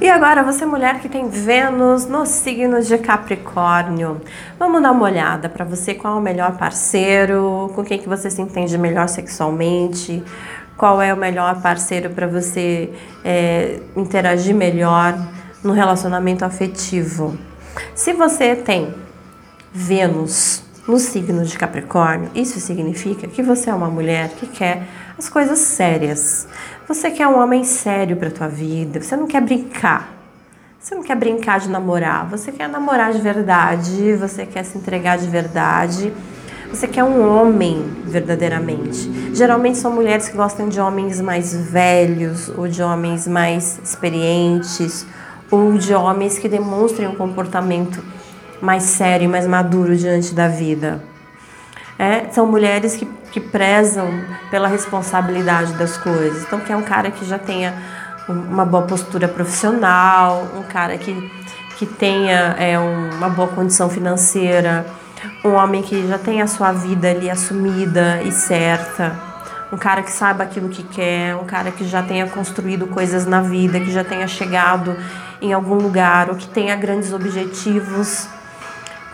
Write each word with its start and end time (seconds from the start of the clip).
E 0.00 0.08
agora, 0.08 0.44
você 0.44 0.64
mulher 0.64 1.00
que 1.00 1.08
tem 1.08 1.28
Vênus 1.28 2.06
no 2.06 2.24
signo 2.24 2.80
de 2.80 2.96
Capricórnio, 2.98 4.20
vamos 4.56 4.80
dar 4.80 4.92
uma 4.92 5.02
olhada 5.02 5.48
para 5.48 5.64
você 5.64 5.92
qual 5.92 6.14
é 6.14 6.16
o 6.18 6.22
melhor 6.22 6.56
parceiro, 6.56 7.72
com 7.74 7.82
quem 7.82 7.98
que 7.98 8.08
você 8.08 8.30
se 8.30 8.40
entende 8.40 8.78
melhor 8.78 9.08
sexualmente, 9.08 10.22
qual 10.76 11.02
é 11.02 11.12
o 11.12 11.16
melhor 11.16 11.60
parceiro 11.60 12.10
para 12.10 12.28
você 12.28 12.92
é, 13.24 13.80
interagir 13.96 14.54
melhor 14.54 15.18
no 15.64 15.72
relacionamento 15.72 16.44
afetivo. 16.44 17.36
Se 17.92 18.12
você 18.12 18.54
tem 18.54 18.94
Vênus 19.72 20.62
no 20.88 20.98
signo 20.98 21.44
de 21.44 21.58
Capricórnio, 21.58 22.30
isso 22.34 22.58
significa 22.58 23.28
que 23.28 23.42
você 23.42 23.68
é 23.68 23.74
uma 23.74 23.90
mulher 23.90 24.30
que 24.30 24.46
quer 24.46 24.84
as 25.18 25.28
coisas 25.28 25.58
sérias. 25.58 26.48
Você 26.88 27.10
quer 27.10 27.28
um 27.28 27.38
homem 27.38 27.62
sério 27.62 28.16
para 28.16 28.30
tua 28.30 28.48
vida, 28.48 28.98
você 29.02 29.14
não 29.14 29.26
quer 29.26 29.42
brincar. 29.42 30.14
Você 30.80 30.94
não 30.94 31.02
quer 31.02 31.16
brincar 31.16 31.60
de 31.60 31.68
namorar, 31.68 32.26
você 32.30 32.50
quer 32.50 32.70
namorar 32.70 33.12
de 33.12 33.20
verdade, 33.20 34.14
você 34.14 34.46
quer 34.46 34.64
se 34.64 34.78
entregar 34.78 35.18
de 35.18 35.28
verdade. 35.28 36.10
Você 36.70 36.86
quer 36.86 37.04
um 37.04 37.26
homem 37.26 37.82
verdadeiramente. 38.04 39.10
Geralmente 39.34 39.76
são 39.76 39.92
mulheres 39.92 40.28
que 40.28 40.36
gostam 40.36 40.68
de 40.68 40.80
homens 40.80 41.20
mais 41.20 41.54
velhos, 41.54 42.48
ou 42.56 42.66
de 42.66 42.82
homens 42.82 43.26
mais 43.26 43.78
experientes, 43.82 45.06
ou 45.50 45.76
de 45.76 45.94
homens 45.94 46.38
que 46.38 46.48
demonstrem 46.48 47.08
um 47.08 47.14
comportamento 47.14 48.02
mais 48.60 48.82
sério 48.84 49.24
e 49.24 49.28
mais 49.28 49.46
maduro 49.46 49.96
diante 49.96 50.34
da 50.34 50.48
vida. 50.48 51.02
É, 51.98 52.28
são 52.30 52.46
mulheres 52.46 52.96
que, 52.96 53.06
que 53.32 53.40
prezam 53.40 54.08
pela 54.50 54.68
responsabilidade 54.68 55.72
das 55.74 55.96
coisas. 55.96 56.44
Então, 56.44 56.60
que 56.60 56.72
é 56.72 56.76
um 56.76 56.82
cara 56.82 57.10
que 57.10 57.24
já 57.24 57.38
tenha 57.38 57.74
uma 58.28 58.64
boa 58.64 58.84
postura 58.84 59.26
profissional, 59.26 60.46
um 60.56 60.62
cara 60.62 60.96
que, 60.96 61.30
que 61.76 61.86
tenha 61.86 62.54
é, 62.58 62.78
uma 62.78 63.28
boa 63.28 63.48
condição 63.48 63.88
financeira, 63.88 64.86
um 65.44 65.54
homem 65.54 65.82
que 65.82 66.06
já 66.06 66.18
tenha 66.18 66.44
a 66.44 66.46
sua 66.46 66.72
vida 66.72 67.10
ali 67.10 67.28
assumida 67.28 68.22
e 68.22 68.30
certa, 68.30 69.18
um 69.72 69.76
cara 69.76 70.02
que 70.02 70.12
saiba 70.12 70.44
aquilo 70.44 70.68
que 70.68 70.82
quer, 70.82 71.34
um 71.34 71.44
cara 71.44 71.70
que 71.70 71.84
já 71.84 72.02
tenha 72.02 72.26
construído 72.28 72.86
coisas 72.86 73.26
na 73.26 73.40
vida, 73.40 73.80
que 73.80 73.90
já 73.90 74.04
tenha 74.04 74.28
chegado 74.28 74.96
em 75.40 75.52
algum 75.52 75.74
lugar 75.74 76.30
ou 76.30 76.36
que 76.36 76.46
tenha 76.46 76.76
grandes 76.76 77.12
objetivos 77.12 78.28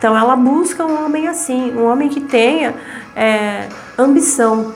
então 0.04 0.14
ela 0.14 0.36
busca 0.36 0.84
um 0.84 1.02
homem 1.02 1.28
assim, 1.28 1.72
um 1.74 1.86
homem 1.86 2.10
que 2.10 2.20
tenha 2.20 2.74
é, 3.16 3.70
ambição. 3.96 4.74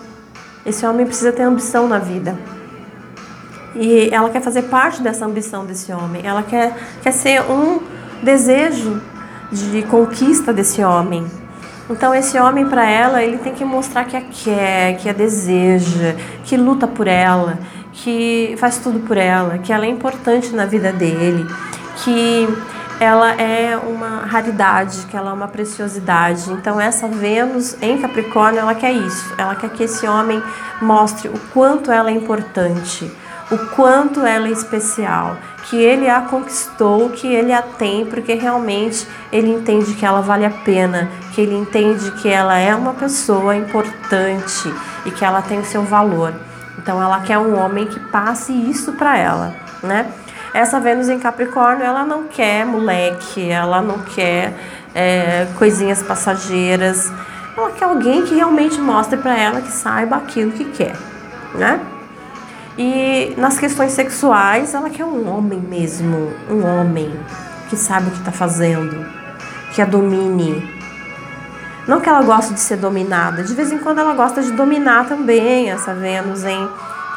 Esse 0.65 0.87
homem 0.87 1.05
precisa 1.05 1.31
ter 1.33 1.43
ambição 1.43 1.87
na 1.87 1.99
vida. 1.99 2.35
E 3.75 4.09
ela 4.11 4.31
quer 4.31 4.41
fazer 4.41 4.63
parte 4.63 5.03
dessa 5.03 5.27
ambição 5.27 5.67
desse 5.67 5.93
homem. 5.93 6.23
Ela 6.25 6.43
quer, 6.43 6.75
quer 7.03 7.11
ser 7.11 7.43
um 7.43 7.79
desejo 8.23 9.03
de 9.53 9.83
conquista 9.83 10.51
desse 10.51 10.83
homem. 10.83 11.27
Então 11.91 12.15
esse 12.15 12.39
homem 12.39 12.67
para 12.67 12.89
ela, 12.89 13.23
ele 13.23 13.37
tem 13.37 13.53
que 13.53 13.67
mostrar 13.67 14.07
que 14.07 14.17
a 14.17 14.23
quer, 14.23 14.97
que 14.97 15.11
a 15.11 15.13
deseja, 15.13 16.17
que 16.43 16.57
luta 16.57 16.87
por 16.87 17.07
ela, 17.07 17.59
que 17.93 18.55
faz 18.57 18.79
tudo 18.79 19.01
por 19.01 19.19
ela, 19.19 19.59
que 19.59 19.75
ela 19.75 19.85
é 19.85 19.91
importante 19.91 20.55
na 20.55 20.65
vida 20.65 20.91
dele, 20.91 21.47
que 22.03 22.49
ela 23.01 23.33
é 23.33 23.77
uma 23.77 24.25
raridade, 24.27 25.07
que 25.09 25.17
ela 25.17 25.31
é 25.31 25.33
uma 25.33 25.49
preciosidade. 25.49 26.51
Então 26.53 26.81
essa 26.81 27.07
Vênus 27.07 27.77
em 27.81 27.99
Capricórnio, 27.99 28.61
ela 28.61 28.75
quer 28.75 28.93
isso. 28.93 29.35
Ela 29.39 29.55
quer 29.55 29.71
que 29.71 29.85
esse 29.85 30.07
homem 30.07 30.43
mostre 30.81 31.29
o 31.29 31.39
quanto 31.53 31.91
ela 31.91 32.11
é 32.11 32.13
importante, 32.13 33.11
o 33.51 33.59
quanto 33.75 34.21
ela 34.21 34.49
é 34.49 34.51
especial, 34.51 35.37
que 35.69 35.77
ele 35.77 36.09
a 36.09 36.21
conquistou, 36.21 37.11
que 37.11 37.27
ele 37.27 37.53
a 37.53 37.63
tem, 37.63 38.05
porque 38.05 38.35
realmente 38.35 39.07
ele 39.33 39.49
entende 39.49 39.95
que 39.95 40.05
ela 40.05 40.21
vale 40.21 40.45
a 40.45 40.51
pena, 40.51 41.09
que 41.35 41.41
ele 41.41 41.57
entende 41.57 42.11
que 42.13 42.29
ela 42.29 42.59
é 42.59 42.75
uma 42.75 42.95
pessoa 42.95 43.57
importante 43.57 44.73
e 45.07 45.11
que 45.11 45.25
ela 45.25 45.41
tem 45.41 45.61
o 45.61 45.65
seu 45.65 45.83
valor. 45.83 46.35
Então 46.79 47.03
ela 47.03 47.21
quer 47.21 47.39
um 47.39 47.59
homem 47.59 47.87
que 47.87 48.01
passe 48.01 48.53
isso 48.53 48.93
para 48.93 49.17
ela, 49.17 49.55
né? 49.83 50.11
Essa 50.59 50.81
Vênus 50.81 51.09
em 51.09 51.21
Capricórnio, 51.21 51.85
ela 51.85 52.05
não 52.05 52.25
quer 52.25 52.67
moleque, 52.67 53.49
ela 53.49 53.81
não 53.81 54.01
quer 54.01 54.53
é, 54.93 55.47
coisinhas 55.57 56.03
passageiras. 56.03 57.09
Ela 57.57 57.71
quer 57.71 57.85
alguém 57.85 58.27
que 58.27 58.35
realmente 58.35 58.81
mostre 58.81 59.17
para 59.19 59.39
ela 59.39 59.61
que 59.61 59.71
saiba 59.71 60.17
aquilo 60.17 60.51
que 60.51 60.65
quer, 60.65 60.97
né? 61.55 61.81
E 62.77 63.35
nas 63.39 63.57
questões 63.57 63.93
sexuais, 63.93 64.75
ela 64.75 64.91
quer 64.91 65.05
um 65.05 65.33
homem 65.33 65.61
mesmo, 65.61 66.33
um 66.51 66.67
homem 66.67 67.09
que 67.71 67.77
sabe 67.77 68.09
o 68.09 68.11
que 68.11 68.19
está 68.19 68.33
fazendo, 68.33 69.07
que 69.73 69.81
a 69.81 69.85
domine. 69.85 70.69
Não 71.87 72.01
que 72.01 72.09
ela 72.09 72.23
goste 72.23 72.53
de 72.53 72.59
ser 72.59 72.79
dominada, 72.79 73.45
de 73.45 73.55
vez 73.55 73.71
em 73.71 73.79
quando 73.79 74.01
ela 74.01 74.13
gosta 74.13 74.43
de 74.43 74.51
dominar 74.51 75.07
também 75.07 75.71
essa 75.71 75.95
Vênus 75.95 76.43
em 76.43 76.69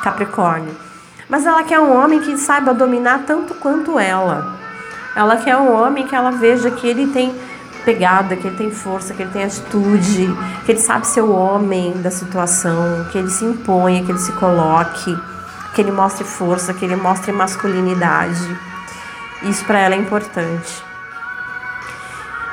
Capricórnio. 0.03 0.90
Mas 1.31 1.45
ela 1.45 1.63
quer 1.63 1.79
um 1.79 1.97
homem 1.97 2.19
que 2.19 2.35
saiba 2.35 2.73
dominar 2.73 3.23
tanto 3.25 3.53
quanto 3.53 3.97
ela. 3.97 4.59
Ela 5.15 5.37
quer 5.37 5.55
um 5.55 5.73
homem 5.73 6.05
que 6.05 6.13
ela 6.13 6.31
veja 6.31 6.69
que 6.69 6.85
ele 6.85 7.07
tem 7.07 7.33
pegada, 7.85 8.35
que 8.35 8.45
ele 8.45 8.57
tem 8.57 8.69
força, 8.69 9.13
que 9.13 9.21
ele 9.21 9.31
tem 9.31 9.45
atitude, 9.45 10.27
que 10.65 10.73
ele 10.73 10.81
sabe 10.81 11.07
ser 11.07 11.21
o 11.21 11.31
homem 11.31 11.93
da 12.01 12.11
situação, 12.11 13.07
que 13.09 13.17
ele 13.17 13.29
se 13.29 13.45
imponha, 13.45 14.03
que 14.03 14.11
ele 14.11 14.19
se 14.19 14.33
coloque, 14.33 15.17
que 15.73 15.79
ele 15.79 15.91
mostre 15.91 16.25
força, 16.25 16.73
que 16.73 16.83
ele 16.83 16.97
mostre 16.97 17.31
masculinidade. 17.31 18.59
Isso 19.43 19.63
para 19.63 19.79
ela 19.79 19.95
é 19.95 19.97
importante. 19.97 20.83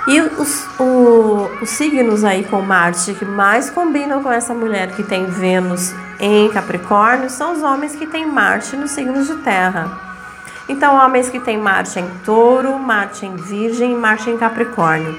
E 0.07 0.21
os, 0.21 0.69
o, 0.79 1.51
os 1.61 1.69
signos 1.71 2.23
aí 2.23 2.45
com 2.45 2.63
Marte 2.63 3.13
que 3.13 3.25
mais 3.25 3.71
combinam 3.71 4.23
com 4.23 4.31
essa 4.31 4.55
mulher 4.55 4.93
que 4.93 5.03
tem 5.03 5.27
Vênus 5.27 5.93
em 6.21 6.49
Capricórnio 6.51 7.31
são 7.31 7.53
os 7.53 7.63
homens 7.63 7.95
que 7.95 8.07
têm 8.07 8.27
Marte 8.27 8.77
nos 8.77 8.91
signos 8.91 9.27
de 9.27 9.37
terra. 9.37 9.91
Então, 10.69 10.97
homens 10.97 11.31
que 11.31 11.41
têm 11.41 11.57
Marte 11.57 11.99
em 11.99 12.09
Touro, 12.25 12.79
Marte 12.79 13.25
em 13.25 13.37
Virgem 13.37 13.93
e 13.93 13.95
Marte 13.95 14.29
em 14.29 14.37
Capricórnio. 14.37 15.19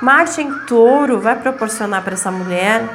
Marte 0.00 0.40
em 0.40 0.52
Touro 0.66 1.20
vai 1.20 1.36
proporcionar 1.36 2.02
para 2.02 2.14
essa 2.14 2.30
mulher 2.30 2.88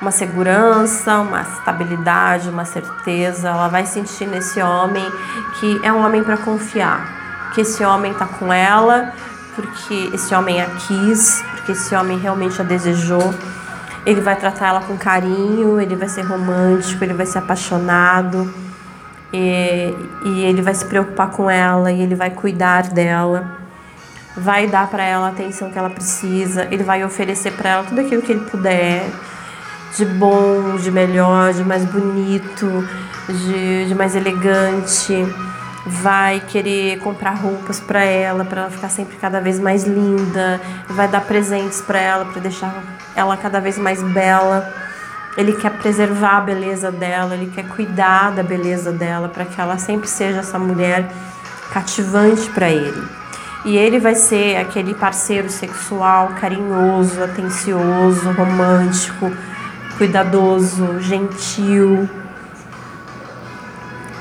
uma 0.00 0.10
segurança, 0.10 1.18
uma 1.20 1.42
estabilidade, 1.42 2.48
uma 2.48 2.64
certeza. 2.64 3.48
Ela 3.48 3.68
vai 3.68 3.86
sentir 3.86 4.26
nesse 4.26 4.60
homem 4.60 5.04
que 5.60 5.80
é 5.82 5.92
um 5.92 6.04
homem 6.04 6.24
para 6.24 6.36
confiar, 6.36 7.52
que 7.54 7.60
esse 7.60 7.84
homem 7.84 8.12
está 8.12 8.26
com 8.26 8.52
ela 8.52 9.12
porque 9.58 10.10
esse 10.14 10.32
homem 10.36 10.62
a 10.62 10.66
quis, 10.66 11.42
porque 11.50 11.72
esse 11.72 11.92
homem 11.92 12.16
realmente 12.16 12.60
a 12.60 12.64
desejou. 12.64 13.34
Ele 14.08 14.22
vai 14.22 14.34
tratar 14.36 14.68
ela 14.68 14.80
com 14.80 14.96
carinho, 14.96 15.78
ele 15.78 15.94
vai 15.94 16.08
ser 16.08 16.22
romântico, 16.22 17.04
ele 17.04 17.12
vai 17.12 17.26
ser 17.26 17.40
apaixonado. 17.40 18.50
E, 19.30 19.94
e 20.24 20.44
ele 20.46 20.62
vai 20.62 20.74
se 20.74 20.86
preocupar 20.86 21.30
com 21.30 21.50
ela 21.50 21.92
e 21.92 22.00
ele 22.00 22.14
vai 22.14 22.30
cuidar 22.30 22.84
dela. 22.84 23.58
Vai 24.34 24.66
dar 24.66 24.88
para 24.88 25.04
ela 25.04 25.26
a 25.26 25.28
atenção 25.28 25.70
que 25.70 25.78
ela 25.78 25.90
precisa, 25.90 26.66
ele 26.70 26.82
vai 26.82 27.04
oferecer 27.04 27.52
para 27.52 27.68
ela 27.68 27.84
tudo 27.84 28.00
aquilo 28.00 28.22
que 28.22 28.32
ele 28.32 28.46
puder, 28.46 29.04
de 29.94 30.06
bom, 30.06 30.76
de 30.76 30.90
melhor, 30.90 31.52
de 31.52 31.62
mais 31.62 31.84
bonito, 31.84 32.88
de, 33.28 33.88
de 33.88 33.94
mais 33.94 34.16
elegante 34.16 35.26
vai 35.88 36.40
querer 36.40 36.98
comprar 37.00 37.32
roupas 37.32 37.80
para 37.80 38.04
ela, 38.04 38.44
para 38.44 38.62
ela 38.62 38.70
ficar 38.70 38.88
sempre 38.88 39.16
cada 39.16 39.40
vez 39.40 39.58
mais 39.58 39.84
linda, 39.84 40.60
vai 40.88 41.08
dar 41.08 41.22
presentes 41.22 41.80
para 41.80 41.98
ela 41.98 42.24
para 42.26 42.40
deixar 42.40 42.82
ela 43.16 43.36
cada 43.36 43.60
vez 43.60 43.78
mais 43.78 44.02
bela. 44.02 44.72
Ele 45.36 45.52
quer 45.52 45.70
preservar 45.78 46.38
a 46.38 46.40
beleza 46.40 46.90
dela, 46.90 47.34
ele 47.34 47.50
quer 47.54 47.66
cuidar 47.68 48.32
da 48.32 48.42
beleza 48.42 48.92
dela 48.92 49.28
para 49.28 49.44
que 49.44 49.60
ela 49.60 49.78
sempre 49.78 50.08
seja 50.08 50.40
essa 50.40 50.58
mulher 50.58 51.08
cativante 51.72 52.48
para 52.50 52.68
ele. 52.68 53.02
E 53.64 53.76
ele 53.76 53.98
vai 53.98 54.14
ser 54.14 54.56
aquele 54.56 54.94
parceiro 54.94 55.48
sexual 55.48 56.30
carinhoso, 56.40 57.22
atencioso, 57.22 58.30
romântico, 58.32 59.32
cuidadoso, 59.96 61.00
gentil, 61.00 62.08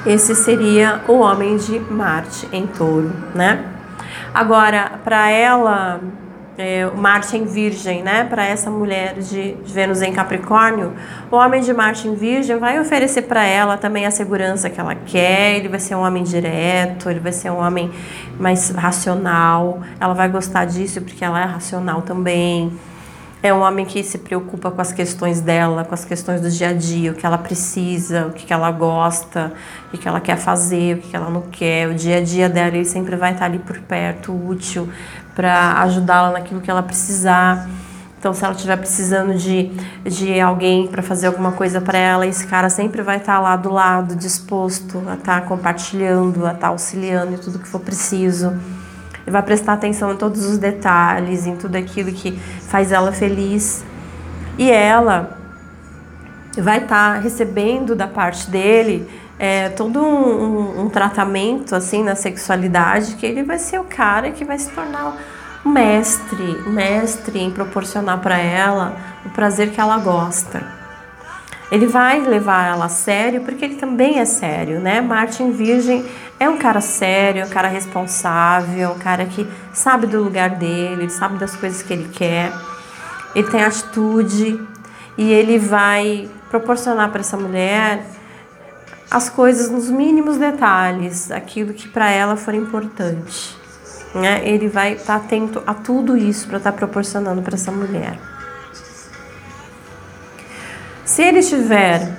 esse 0.06 0.36
seria 0.36 1.02
o 1.08 1.20
homem 1.20 1.58
de 1.58 1.80
Marte 1.80 2.48
em 2.52 2.66
touro, 2.66 3.12
né? 3.34 3.64
Agora, 4.34 5.00
para 5.04 5.30
ela, 5.30 6.00
é, 6.58 6.86
Marte 6.96 7.38
em 7.38 7.46
Virgem, 7.46 8.04
né? 8.04 8.24
Para 8.24 8.46
essa 8.46 8.70
mulher 8.70 9.16
de 9.16 9.56
Vênus 9.66 10.02
em 10.02 10.12
Capricórnio, 10.12 10.94
o 11.32 11.36
homem 11.36 11.62
de 11.62 11.74
Marte 11.74 12.08
em 12.08 12.16
Virgem 12.16 12.58
vai 12.58 12.80
oferecer 12.80 13.24
para 13.24 13.44
ela 13.46 13.78
também 13.78 14.06
a 14.06 14.12
segurança 14.12 14.70
que 14.70 14.80
ela 14.80 14.96
quer. 14.96 15.58
Ele 15.58 15.70
vai 15.70 15.80
ser 15.80 15.96
um 15.96 16.02
homem 16.02 16.24
direto, 16.24 17.10
ele 17.10 17.20
vai 17.20 17.32
ser 17.32 17.52
um 17.52 17.60
homem 17.60 17.92
mais 18.40 18.70
racional. 18.72 19.82
Ela 20.00 20.14
vai 20.14 20.30
gostar 20.30 20.66
disso 20.66 21.02
porque 21.02 21.24
ela 21.24 21.42
é 21.42 21.46
racional 21.46 22.02
também. 22.02 22.72
É 23.42 23.54
um 23.54 23.62
homem 23.62 23.86
que 23.86 24.04
se 24.04 24.18
preocupa 24.18 24.72
com 24.72 24.82
as 24.82 24.92
questões 24.92 25.42
dela, 25.42 25.86
com 25.86 25.94
as 25.94 26.04
questões 26.04 26.42
do 26.42 26.50
dia 26.50 26.70
a 26.70 26.74
dia, 26.74 27.12
o 27.12 27.14
que 27.14 27.24
ela 27.24 27.38
precisa, 27.38 28.28
o 28.28 28.32
que 28.32 28.52
ela 28.52 28.72
gosta, 28.72 29.54
o 29.94 29.98
que 29.98 30.08
ela 30.08 30.20
quer 30.20 30.38
fazer, 30.38 30.96
o 30.96 30.98
que 30.98 31.16
ela 31.16 31.30
não 31.30 31.42
quer. 31.42 31.88
O 31.88 31.94
dia 31.94 32.18
a 32.18 32.22
dia 32.22 32.50
dela, 32.50 32.76
ele 32.76 32.86
sempre 32.86 33.16
vai 33.16 33.34
estar 33.34 33.46
ali 33.46 33.60
por 33.60 33.80
perto, 33.80 34.34
útil, 34.34 34.90
para 35.36 35.82
ajudá-la 35.84 36.32
naquilo 36.32 36.62
que 36.62 36.72
ela 36.72 36.82
precisar. 36.82 37.70
Então, 38.18 38.34
se 38.34 38.44
ela 38.44 38.56
estiver 38.56 38.76
precisando 38.78 39.36
de, 39.36 39.72
de 40.04 40.42
alguém 40.42 40.88
para 40.88 41.04
fazer 41.04 41.28
alguma 41.28 41.52
coisa 41.52 41.80
para 41.80 42.00
ela, 42.00 42.26
esse 42.26 42.48
cara 42.48 42.72
sempre 42.72 43.04
vai 43.04 43.18
estar 43.18 43.40
lá 43.40 43.56
do 43.56 43.72
lado, 43.72 44.16
disposto 44.16 45.04
a 45.08 45.14
estar 45.14 45.42
compartilhando, 45.46 46.44
a 46.44 46.54
estar 46.54 46.70
auxiliando 46.70 47.36
em 47.36 47.38
tudo 47.38 47.60
que 47.60 47.68
for 47.68 47.80
preciso. 47.80 48.58
Vai 49.28 49.44
prestar 49.44 49.74
atenção 49.74 50.14
em 50.14 50.18
todos 50.18 50.46
os 50.46 50.58
detalhes, 50.58 51.46
em 51.46 51.56
tudo 51.56 51.76
aquilo 51.76 52.12
que 52.12 52.32
faz 52.32 52.92
ela 52.92 53.12
feliz. 53.12 53.84
E 54.58 54.72
ela 54.72 55.38
vai 56.58 56.80
estar 56.80 57.20
recebendo 57.20 57.96
da 57.96 58.08
parte 58.08 58.50
dele 58.50 59.08
é, 59.38 59.70
todo 59.70 60.00
um, 60.00 60.80
um, 60.80 60.82
um 60.86 60.90
tratamento 60.90 61.76
assim 61.76 62.04
na 62.04 62.16
sexualidade 62.16 63.16
que 63.16 63.26
ele 63.26 63.44
vai 63.44 63.60
ser 63.60 63.80
o 63.80 63.84
cara 63.84 64.32
que 64.32 64.44
vai 64.44 64.58
se 64.58 64.72
tornar 64.72 65.16
mestre, 65.64 66.62
mestre 66.68 67.40
em 67.40 67.52
proporcionar 67.52 68.20
para 68.20 68.38
ela 68.38 68.96
o 69.26 69.30
prazer 69.30 69.72
que 69.72 69.80
ela 69.80 69.98
gosta. 70.00 70.64
Ele 71.72 71.86
vai 71.86 72.22
levar 72.22 72.68
ela 72.68 72.86
a 72.86 72.90
sério 72.90 73.42
porque 73.42 73.66
ele 73.66 73.76
também 73.76 74.20
é 74.20 74.26
sério, 74.26 74.80
né? 74.80 75.02
Martin 75.02 75.52
Virgem 75.52 76.06
é 76.40 76.48
um 76.48 76.58
cara 76.58 76.80
sério, 76.80 77.42
é 77.42 77.46
um 77.46 77.50
cara 77.50 77.68
responsável, 77.68 78.90
é 78.90 78.90
um 78.90 78.98
cara 78.98 79.26
que 79.26 79.46
sabe 79.74 80.08
do 80.08 80.24
lugar 80.24 80.52
dele, 80.52 81.04
ele 81.04 81.10
sabe 81.10 81.38
das 81.38 81.56
coisas 81.56 81.82
que 81.82 81.92
ele 81.92 82.10
quer, 82.14 82.54
ele 83.36 83.48
tem 83.50 83.64
atitude 83.64 84.62
e 85.18 85.32
ele 85.32 85.60
vai 85.60 86.30
proporcionar 86.50 87.10
para 87.10 87.20
essa 87.20 87.36
mulher 87.36 88.06
as 89.10 89.30
coisas 89.30 89.70
nos 89.70 89.90
mínimos 89.90 90.38
detalhes, 90.38 91.32
aquilo 91.32 91.74
que 91.74 91.88
para 91.88 92.10
ela 92.10 92.36
for 92.38 92.54
importante 92.54 93.58
né, 94.18 94.42
ele 94.44 94.68
vai 94.68 94.94
estar 94.94 95.06
tá 95.20 95.26
atento 95.26 95.62
a 95.66 95.74
tudo 95.74 96.18
isso 96.18 96.48
para 96.48 96.58
estar 96.58 96.72
tá 96.72 96.78
proporcionando 96.78 97.42
para 97.42 97.56
essa 97.56 97.72
mulher. 97.72 98.20
Se 101.18 101.24
ele 101.24 101.42
tiver 101.42 102.16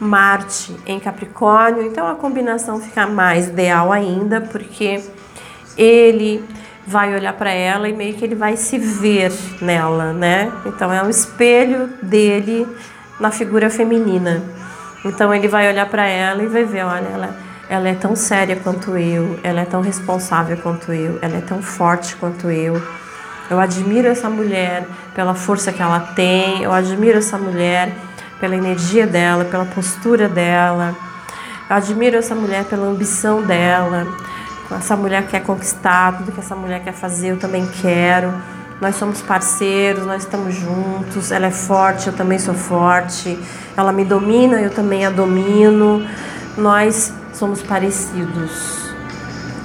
Marte 0.00 0.76
em 0.84 0.98
Capricórnio, 0.98 1.86
então 1.86 2.08
a 2.08 2.16
combinação 2.16 2.80
fica 2.80 3.06
mais 3.06 3.46
ideal 3.46 3.92
ainda, 3.92 4.40
porque 4.40 5.00
ele 5.78 6.44
vai 6.84 7.14
olhar 7.14 7.34
para 7.34 7.52
ela 7.52 7.88
e 7.88 7.92
meio 7.92 8.14
que 8.14 8.24
ele 8.24 8.34
vai 8.34 8.56
se 8.56 8.78
ver 8.78 9.30
nela, 9.60 10.12
né? 10.12 10.50
Então 10.66 10.92
é 10.92 11.00
um 11.04 11.08
espelho 11.08 11.86
dele 12.02 12.66
na 13.20 13.30
figura 13.30 13.70
feminina. 13.70 14.42
Então 15.04 15.32
ele 15.32 15.46
vai 15.46 15.68
olhar 15.68 15.88
para 15.88 16.04
ela 16.08 16.42
e 16.42 16.48
vai 16.48 16.64
ver, 16.64 16.84
olha, 16.84 17.06
ela 17.14 17.36
ela 17.70 17.88
é 17.88 17.94
tão 17.94 18.16
séria 18.16 18.56
quanto 18.56 18.96
eu, 18.96 19.38
ela 19.44 19.60
é 19.60 19.64
tão 19.64 19.82
responsável 19.82 20.56
quanto 20.56 20.92
eu, 20.92 21.16
ela 21.22 21.36
é 21.36 21.42
tão 21.42 21.62
forte 21.62 22.16
quanto 22.16 22.50
eu. 22.50 22.82
Eu 23.48 23.60
admiro 23.60 24.08
essa 24.08 24.28
mulher 24.28 24.84
pela 25.14 25.32
força 25.32 25.72
que 25.72 25.80
ela 25.80 26.00
tem, 26.00 26.64
eu 26.64 26.72
admiro 26.72 27.18
essa 27.18 27.38
mulher 27.38 27.92
pela 28.42 28.56
energia 28.56 29.06
dela, 29.06 29.44
pela 29.44 29.64
postura 29.64 30.28
dela. 30.28 30.96
Eu 31.70 31.76
admiro 31.76 32.16
essa 32.16 32.34
mulher 32.34 32.64
pela 32.64 32.88
ambição 32.88 33.40
dela. 33.40 34.04
Essa 34.68 34.96
mulher 34.96 35.28
quer 35.28 35.44
conquistar 35.44 36.18
tudo 36.18 36.32
que 36.32 36.40
essa 36.40 36.56
mulher 36.56 36.82
quer 36.82 36.92
fazer, 36.92 37.28
eu 37.28 37.38
também 37.38 37.64
quero. 37.80 38.34
Nós 38.80 38.96
somos 38.96 39.22
parceiros, 39.22 40.04
nós 40.04 40.24
estamos 40.24 40.56
juntos. 40.56 41.30
Ela 41.30 41.46
é 41.46 41.50
forte, 41.52 42.08
eu 42.08 42.12
também 42.14 42.36
sou 42.36 42.52
forte. 42.52 43.38
Ela 43.76 43.92
me 43.92 44.04
domina, 44.04 44.60
eu 44.60 44.70
também 44.70 45.06
a 45.06 45.10
domino. 45.10 46.04
Nós 46.58 47.14
somos 47.32 47.62
parecidos. 47.62 48.92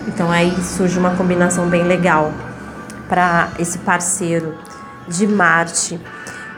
Então 0.07 0.29
aí 0.29 0.55
surge 0.61 0.99
uma 0.99 1.15
combinação 1.15 1.67
bem 1.67 1.81
legal 1.81 2.31
para 3.09 3.49
esse 3.57 3.79
parceiro 3.79 4.53
de 5.07 5.25
Marte 5.25 5.99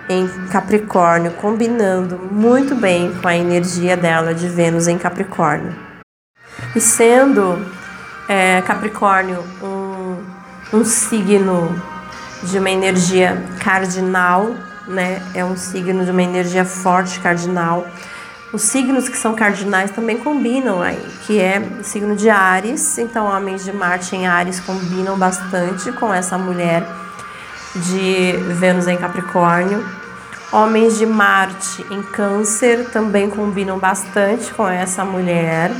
em 0.09 0.27
Capricórnio, 0.47 1.31
combinando 1.33 2.17
muito 2.31 2.75
bem 2.75 3.13
com 3.21 3.27
a 3.27 3.38
energia 3.38 3.95
dela 3.95 4.33
de 4.33 4.47
Vênus 4.50 4.88
em 4.88 4.97
Capricórnio. 4.97 5.75
E 6.75 6.81
sendo 6.81 7.63
é, 8.27 8.61
Capricórnio 8.63 9.44
um, 9.61 10.17
um 10.73 10.83
signo 10.83 11.79
de 12.44 12.57
uma 12.57 12.69
energia 12.69 13.41
cardinal, 13.63 14.56
né? 14.88 15.21
É 15.35 15.45
um 15.45 15.56
signo 15.56 16.03
de 16.03 16.11
uma 16.11 16.23
energia 16.23 16.65
forte 16.65 17.19
cardinal 17.19 17.85
os 18.51 18.63
signos 18.63 19.07
que 19.07 19.15
são 19.15 19.35
cardinais 19.35 19.91
também 19.91 20.17
combinam 20.17 20.81
aí, 20.81 21.00
que 21.27 21.39
é 21.39 21.61
o 21.79 21.83
signo 21.83 22.15
de 22.15 22.31
Ares, 22.31 22.97
então 22.97 23.27
homens 23.27 23.63
de 23.63 23.71
Marte 23.71 24.15
em 24.15 24.25
Ares 24.25 24.59
combinam 24.59 25.17
bastante 25.19 25.91
com 25.91 26.11
essa 26.11 26.35
mulher 26.35 26.83
de 27.75 28.31
Vênus 28.56 28.88
em 28.88 28.97
Capricórnio. 28.97 29.85
Homens 30.51 30.98
de 30.98 31.06
Marte 31.06 31.86
em 31.92 32.01
Câncer 32.01 32.90
também 32.92 33.30
combinam 33.30 33.78
bastante 33.78 34.51
com 34.51 34.68
essa 34.68 35.06
mulher. 35.06 35.72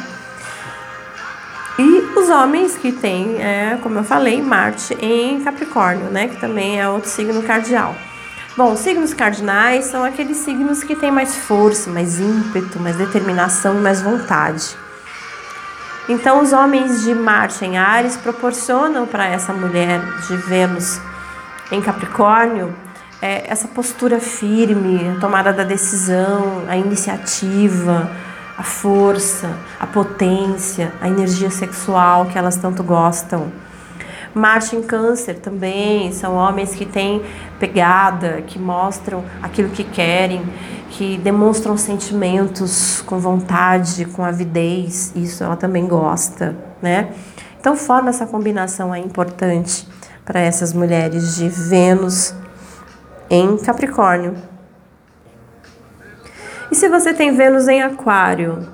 E 1.80 2.20
os 2.20 2.30
homens 2.30 2.78
que 2.78 2.92
têm, 2.92 3.42
é, 3.42 3.80
como 3.82 3.98
eu 3.98 4.04
falei, 4.04 4.40
Marte 4.44 4.94
em 5.02 5.42
Capricórnio, 5.44 6.12
né, 6.12 6.28
que 6.28 6.40
também 6.40 6.80
é 6.80 6.88
outro 6.88 7.10
signo 7.10 7.42
cardial. 7.42 7.96
Bom, 8.56 8.76
signos 8.76 9.12
cardinais 9.12 9.86
são 9.86 10.04
aqueles 10.04 10.38
signos 10.38 10.84
que 10.84 10.96
têm 10.96 11.10
mais 11.10 11.36
força, 11.36 11.90
mais 11.90 12.20
ímpeto, 12.20 12.80
mais 12.80 12.96
determinação 12.96 13.76
e 13.78 13.82
mais 13.82 14.04
vontade. 14.04 14.78
Então, 16.08 16.44
os 16.44 16.54
homens 16.54 17.04
de 17.04 17.16
Marte 17.16 17.66
em 17.66 17.78
Ares 17.78 18.18
proporcionam 18.18 19.08
para 19.08 19.26
essa 19.26 19.52
mulher 19.52 20.00
de 20.28 20.36
Vênus 20.36 21.00
em 21.72 21.82
Capricórnio 21.82 22.76
é, 23.22 23.52
essa 23.52 23.68
postura 23.68 24.20
firme, 24.20 25.10
a 25.10 25.20
tomada 25.20 25.52
da 25.52 25.64
decisão, 25.64 26.64
a 26.68 26.78
iniciativa, 26.78 28.10
a 28.58 28.64
força, 28.64 29.50
a 29.80 29.88
potência, 29.88 30.92
a 31.02 31.08
energia 31.08 31.50
sexual 31.50 32.26
que 32.26 32.38
elas 32.38 32.56
tanto 32.58 32.84
gostam. 32.84 33.52
Marte 34.34 34.76
em 34.76 34.84
Câncer 34.84 35.40
também 35.40 36.12
são 36.12 36.36
homens 36.36 36.76
que 36.76 36.86
têm 36.86 37.22
pegada, 37.60 38.44
que 38.46 38.60
mostram 38.60 39.24
aquilo 39.42 39.70
que 39.70 39.84
querem, 39.84 40.42
que 40.92 41.18
demonstram 41.18 41.78
sentimentos 41.78 43.02
com 43.06 43.18
vontade, 43.18 44.06
com 44.06 44.24
avidez. 44.24 45.12
Isso 45.16 45.44
ela 45.44 45.56
também 45.56 45.88
gosta, 45.88 46.56
né? 46.82 47.10
Então 47.60 47.76
forma 47.76 48.10
essa 48.10 48.26
combinação 48.26 48.94
aí 48.94 49.04
importante 49.04 49.88
para 50.24 50.40
essas 50.40 50.74
mulheres 50.74 51.36
de 51.36 51.50
Vênus 51.50 52.34
em 53.30 53.58
Capricórnio. 53.58 54.36
E 56.72 56.76
se 56.76 56.88
você 56.88 57.14
tem 57.14 57.36
Vênus 57.36 57.68
em 57.68 57.82
Aquário, 57.82 58.68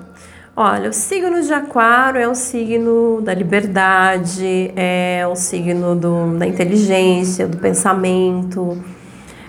Olha, 0.58 0.88
o 0.88 0.92
signo 0.94 1.42
de 1.42 1.52
Aquário 1.52 2.18
é 2.18 2.26
um 2.26 2.34
signo 2.34 3.20
da 3.20 3.34
liberdade, 3.34 4.72
é 4.74 5.28
um 5.30 5.36
signo 5.36 5.94
do, 5.94 6.38
da 6.38 6.46
inteligência, 6.46 7.46
do 7.46 7.58
pensamento, 7.58 8.82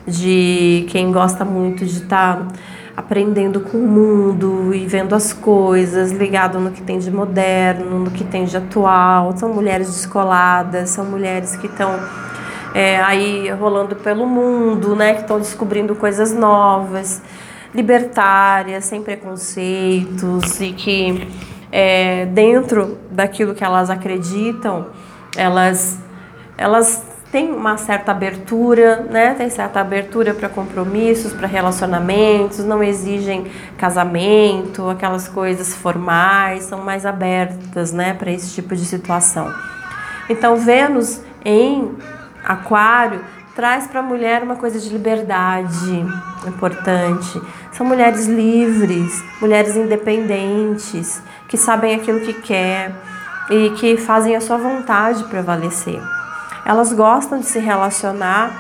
de 0.06 0.86
quem 0.90 1.10
gosta 1.10 1.46
muito 1.46 1.86
de 1.86 2.02
estar 2.02 2.36
tá 2.36 2.48
aprendendo 2.98 3.62
com 3.62 3.78
o 3.78 3.88
mundo 3.88 4.74
e 4.76 4.86
vendo 4.86 5.16
as 5.16 5.32
coisas, 5.32 6.12
ligado 6.12 6.60
no 6.60 6.72
que 6.72 6.82
tem 6.82 7.00
de 7.00 7.10
moderno, 7.10 8.00
no 8.00 8.12
que 8.12 8.26
tem 8.26 8.44
de 8.44 8.58
atual. 8.58 9.32
São 9.38 9.54
mulheres 9.54 9.88
descoladas, 9.88 10.90
são 10.90 11.06
mulheres 11.06 11.56
que 11.56 11.68
estão 11.68 11.98
é, 12.78 13.02
aí 13.02 13.50
rolando 13.50 13.96
pelo 13.96 14.28
mundo, 14.28 14.96
né? 14.96 15.16
Que 15.16 15.22
estão 15.22 15.40
descobrindo 15.40 15.96
coisas 15.96 16.32
novas 16.32 17.24
libertárias, 17.74 18.86
sem 18.86 19.02
preconceitos 19.02 20.62
e 20.62 20.74
que 20.74 21.28
é, 21.72 22.28
dentro 22.28 23.00
daquilo 23.10 23.56
que 23.56 23.64
elas 23.64 23.90
acreditam, 23.90 24.90
elas, 25.36 25.98
elas 26.56 27.02
têm 27.32 27.52
uma 27.52 27.78
certa 27.78 28.12
abertura, 28.12 29.08
né? 29.10 29.34
Tem 29.34 29.50
certa 29.50 29.80
abertura 29.80 30.36
para 30.36 30.48
compromissos, 30.48 31.34
para 31.34 31.48
relacionamentos, 31.48 32.60
não 32.60 32.84
exigem 32.84 33.48
casamento, 33.76 34.88
aquelas 34.88 35.28
coisas 35.28 35.74
formais, 35.74 36.66
são 36.66 36.84
mais 36.84 37.08
abertas, 37.08 37.92
né, 37.92 38.14
para 38.14 38.32
esse 38.32 38.54
tipo 38.54 38.76
de 38.76 38.86
situação. 38.86 39.52
Então, 40.30 40.58
Vênus 40.58 41.22
em 41.44 41.98
Aquário 42.48 43.20
traz 43.54 43.88
para 43.88 44.00
a 44.00 44.04
mulher 44.04 44.42
uma 44.42 44.56
coisa 44.56 44.80
de 44.80 44.88
liberdade 44.88 46.06
importante. 46.48 47.42
São 47.74 47.86
mulheres 47.86 48.26
livres, 48.26 49.22
mulheres 49.42 49.76
independentes, 49.76 51.22
que 51.50 51.58
sabem 51.58 51.96
aquilo 51.96 52.22
que 52.22 52.34
quer 52.34 52.96
e 53.50 53.72
que 53.72 53.98
fazem 53.98 54.34
a 54.36 54.40
sua 54.40 54.58
vontade 54.58 55.26
prevalecer. 55.26 56.02
Elas 56.66 56.94
gostam 56.94 57.40
de 57.40 57.46
se 57.46 57.60
relacionar 57.60 58.52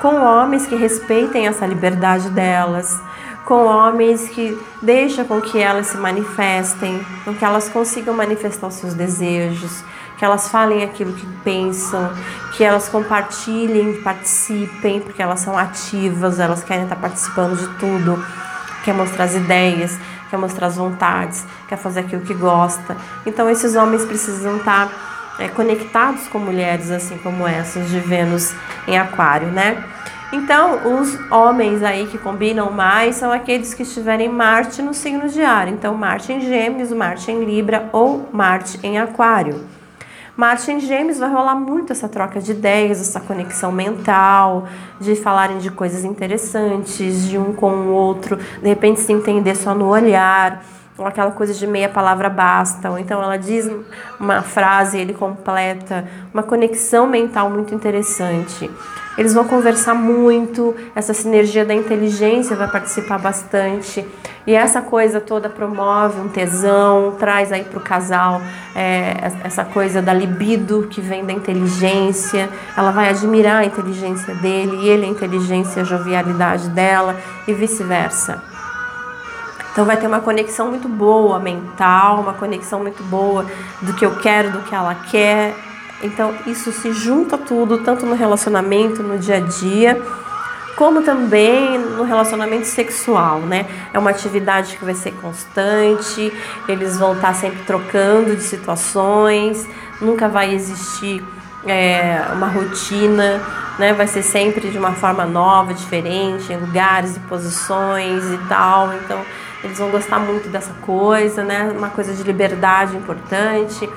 com 0.00 0.16
homens 0.16 0.66
que 0.66 0.74
respeitem 0.74 1.46
essa 1.46 1.66
liberdade 1.66 2.28
delas, 2.30 3.00
com 3.44 3.64
homens 3.64 4.28
que 4.28 4.58
deixam 4.82 5.24
com 5.24 5.40
que 5.40 5.58
elas 5.58 5.86
se 5.86 5.96
manifestem, 5.96 7.00
com 7.24 7.32
que 7.32 7.44
elas 7.44 7.68
consigam 7.68 8.12
manifestar 8.12 8.66
os 8.66 8.74
seus 8.74 8.94
desejos, 8.94 9.84
que 10.18 10.24
elas 10.24 10.48
falem 10.48 10.82
aquilo 10.82 11.12
que 11.12 11.26
pensam, 11.44 12.10
que 12.56 12.64
elas 12.64 12.88
compartilhem, 12.88 14.00
participem, 14.02 15.00
porque 15.00 15.22
elas 15.22 15.40
são 15.40 15.56
ativas, 15.56 16.40
elas 16.40 16.64
querem 16.64 16.84
estar 16.84 16.96
participando 16.96 17.56
de 17.56 17.68
tudo, 17.78 18.24
quer 18.84 18.94
mostrar 18.94 19.24
as 19.24 19.34
ideias, 19.34 19.98
quer 20.30 20.38
mostrar 20.38 20.68
as 20.68 20.76
vontades, 20.76 21.44
quer 21.68 21.76
fazer 21.76 22.00
aquilo 22.00 22.22
que 22.22 22.34
gosta. 22.34 22.96
Então 23.26 23.48
esses 23.50 23.76
homens 23.76 24.04
precisam 24.04 24.56
estar 24.56 24.90
é, 25.38 25.48
conectados 25.48 26.26
com 26.28 26.38
mulheres 26.38 26.90
assim 26.90 27.18
como 27.18 27.46
essas 27.46 27.90
de 27.90 28.00
Vênus 28.00 28.54
em 28.88 28.98
Aquário, 28.98 29.48
né? 29.48 29.84
Então, 30.32 31.00
os 31.00 31.30
homens 31.30 31.84
aí 31.84 32.06
que 32.06 32.18
combinam 32.18 32.70
mais 32.72 33.14
são 33.14 33.30
aqueles 33.30 33.72
que 33.72 33.84
estiverem 33.84 34.28
Marte 34.28 34.82
no 34.82 34.92
signo 34.92 35.28
de 35.28 35.40
ar. 35.40 35.68
Então, 35.68 35.94
Marte 35.94 36.32
em 36.32 36.40
Gêmeos, 36.40 36.90
Marte 36.92 37.30
em 37.30 37.44
Libra 37.44 37.88
ou 37.92 38.28
Marte 38.32 38.80
em 38.82 38.98
Aquário. 38.98 39.75
Marte 40.36 40.70
em 40.70 40.78
vai 41.18 41.30
rolar 41.30 41.54
muito 41.54 41.92
essa 41.92 42.08
troca 42.08 42.40
de 42.40 42.52
ideias, 42.52 43.00
essa 43.00 43.18
conexão 43.18 43.72
mental, 43.72 44.68
de 45.00 45.16
falarem 45.16 45.58
de 45.58 45.70
coisas 45.70 46.04
interessantes, 46.04 47.26
de 47.26 47.38
um 47.38 47.54
com 47.54 47.70
o 47.70 47.88
outro, 47.88 48.36
de 48.36 48.68
repente 48.68 49.00
se 49.00 49.12
entender 49.12 49.54
só 49.54 49.74
no 49.74 49.88
olhar 49.88 50.62
ou 50.98 51.06
aquela 51.06 51.30
coisa 51.30 51.52
de 51.52 51.66
meia 51.66 51.88
palavra 51.88 52.28
basta, 52.28 52.90
ou 52.90 52.98
então 52.98 53.22
ela 53.22 53.36
diz 53.36 53.70
uma 54.18 54.42
frase, 54.42 54.98
ele 54.98 55.12
completa, 55.12 56.06
uma 56.32 56.42
conexão 56.42 57.06
mental 57.06 57.50
muito 57.50 57.74
interessante. 57.74 58.70
Eles 59.16 59.32
vão 59.32 59.44
conversar 59.44 59.94
muito, 59.94 60.74
essa 60.94 61.14
sinergia 61.14 61.64
da 61.64 61.72
inteligência 61.72 62.54
vai 62.54 62.68
participar 62.68 63.18
bastante. 63.18 64.06
E 64.46 64.54
essa 64.54 64.82
coisa 64.82 65.20
toda 65.20 65.48
promove 65.48 66.20
um 66.20 66.28
tesão, 66.28 67.16
traz 67.18 67.50
aí 67.50 67.64
para 67.64 67.78
o 67.78 67.82
casal 67.82 68.40
é, 68.74 69.32
essa 69.42 69.64
coisa 69.64 70.02
da 70.02 70.12
libido 70.12 70.86
que 70.90 71.00
vem 71.00 71.24
da 71.24 71.32
inteligência. 71.32 72.48
Ela 72.76 72.90
vai 72.90 73.08
admirar 73.08 73.62
a 73.62 73.64
inteligência 73.64 74.34
dele 74.34 74.76
e 74.82 74.88
ele 74.88 75.06
a 75.06 75.08
inteligência, 75.08 75.82
a 75.82 75.84
jovialidade 75.84 76.68
dela 76.68 77.16
e 77.48 77.54
vice-versa. 77.54 78.42
Então 79.72 79.84
vai 79.84 79.96
ter 79.96 80.06
uma 80.06 80.20
conexão 80.20 80.68
muito 80.68 80.88
boa 80.88 81.38
mental, 81.38 82.20
uma 82.20 82.32
conexão 82.32 82.80
muito 82.80 83.02
boa 83.02 83.44
do 83.82 83.92
que 83.94 84.06
eu 84.06 84.16
quero, 84.16 84.50
do 84.50 84.60
que 84.60 84.74
ela 84.74 84.94
quer. 84.94 85.54
Então 86.02 86.34
isso 86.46 86.72
se 86.72 86.92
junta 86.92 87.38
tudo, 87.38 87.78
tanto 87.78 88.04
no 88.04 88.14
relacionamento, 88.14 89.02
no 89.02 89.18
dia 89.18 89.36
a 89.36 89.40
dia, 89.40 90.02
como 90.76 91.00
também 91.00 91.78
no 91.78 92.04
relacionamento 92.04 92.66
sexual, 92.66 93.40
né? 93.40 93.66
É 93.94 93.98
uma 93.98 94.10
atividade 94.10 94.76
que 94.76 94.84
vai 94.84 94.94
ser 94.94 95.12
constante, 95.12 96.30
eles 96.68 96.98
vão 96.98 97.14
estar 97.14 97.34
sempre 97.34 97.62
trocando 97.64 98.36
de 98.36 98.42
situações, 98.42 99.66
nunca 100.00 100.28
vai 100.28 100.54
existir 100.54 101.24
é, 101.66 102.22
uma 102.34 102.46
rotina, 102.46 103.40
né? 103.78 103.94
Vai 103.94 104.06
ser 104.06 104.22
sempre 104.22 104.68
de 104.68 104.76
uma 104.76 104.92
forma 104.92 105.24
nova, 105.24 105.72
diferente, 105.72 106.52
em 106.52 106.58
lugares 106.58 107.16
e 107.16 107.20
posições 107.20 108.24
e 108.24 108.38
tal. 108.46 108.92
Então 108.92 109.20
eles 109.64 109.78
vão 109.78 109.90
gostar 109.90 110.18
muito 110.18 110.50
dessa 110.50 110.74
coisa, 110.82 111.42
né? 111.42 111.72
Uma 111.74 111.88
coisa 111.88 112.12
de 112.12 112.22
liberdade 112.22 112.94
importante. 112.96 113.88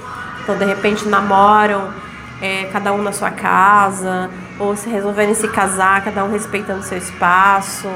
Então, 0.49 0.57
de 0.57 0.65
repente, 0.65 1.07
namoram 1.07 1.93
é, 2.41 2.67
cada 2.73 2.91
um 2.91 3.03
na 3.03 3.11
sua 3.11 3.29
casa, 3.29 4.31
ou 4.57 4.75
se 4.75 4.89
resolverem 4.89 5.35
se 5.35 5.47
casar, 5.47 6.03
cada 6.03 6.25
um 6.25 6.31
respeitando 6.31 6.81
seu 6.81 6.97
espaço, 6.97 7.87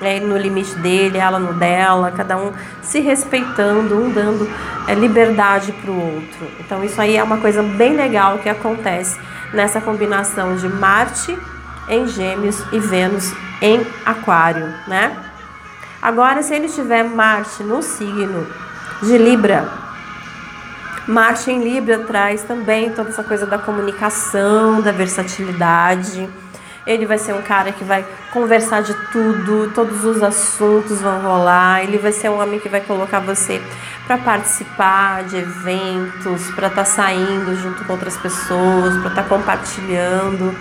é, 0.00 0.20
no 0.20 0.38
limite 0.38 0.76
dele, 0.76 1.18
ela 1.18 1.40
no 1.40 1.54
dela, 1.54 2.12
cada 2.16 2.36
um 2.36 2.52
se 2.82 3.00
respeitando, 3.00 4.00
um 4.00 4.12
dando 4.12 4.48
é, 4.86 4.94
liberdade 4.94 5.72
para 5.72 5.90
o 5.90 6.14
outro. 6.14 6.46
Então, 6.60 6.84
isso 6.84 7.00
aí 7.00 7.16
é 7.16 7.24
uma 7.24 7.38
coisa 7.38 7.64
bem 7.64 7.96
legal 7.96 8.38
que 8.38 8.48
acontece 8.48 9.18
nessa 9.52 9.80
combinação 9.80 10.54
de 10.54 10.68
Marte 10.68 11.36
em 11.88 12.06
Gêmeos 12.06 12.62
e 12.70 12.78
Vênus 12.78 13.34
em 13.60 13.84
Aquário, 14.06 14.72
né? 14.86 15.16
Agora, 16.00 16.44
se 16.44 16.54
ele 16.54 16.68
tiver 16.68 17.02
Marte 17.02 17.64
no 17.64 17.82
signo 17.82 18.46
de 19.02 19.18
Libra, 19.18 19.87
Marte 21.08 21.50
em 21.50 21.64
Libra 21.64 22.00
traz 22.00 22.42
também 22.42 22.90
toda 22.90 23.08
essa 23.08 23.24
coisa 23.24 23.46
da 23.46 23.56
comunicação, 23.56 24.82
da 24.82 24.92
versatilidade. 24.92 26.28
Ele 26.86 27.06
vai 27.06 27.16
ser 27.16 27.32
um 27.32 27.40
cara 27.40 27.72
que 27.72 27.82
vai 27.82 28.04
conversar 28.30 28.82
de 28.82 28.92
tudo, 29.10 29.72
todos 29.74 30.04
os 30.04 30.22
assuntos 30.22 31.00
vão 31.00 31.18
rolar. 31.22 31.82
Ele 31.82 31.96
vai 31.96 32.12
ser 32.12 32.28
um 32.28 32.38
homem 32.38 32.60
que 32.60 32.68
vai 32.68 32.82
colocar 32.82 33.20
você 33.20 33.58
para 34.06 34.18
participar 34.18 35.24
de 35.24 35.38
eventos, 35.38 36.50
para 36.50 36.66
estar 36.66 36.82
tá 36.82 36.84
saindo 36.84 37.56
junto 37.56 37.86
com 37.86 37.94
outras 37.94 38.18
pessoas, 38.18 38.98
para 38.98 39.08
estar 39.08 39.22
tá 39.22 39.28
compartilhando. 39.30 40.54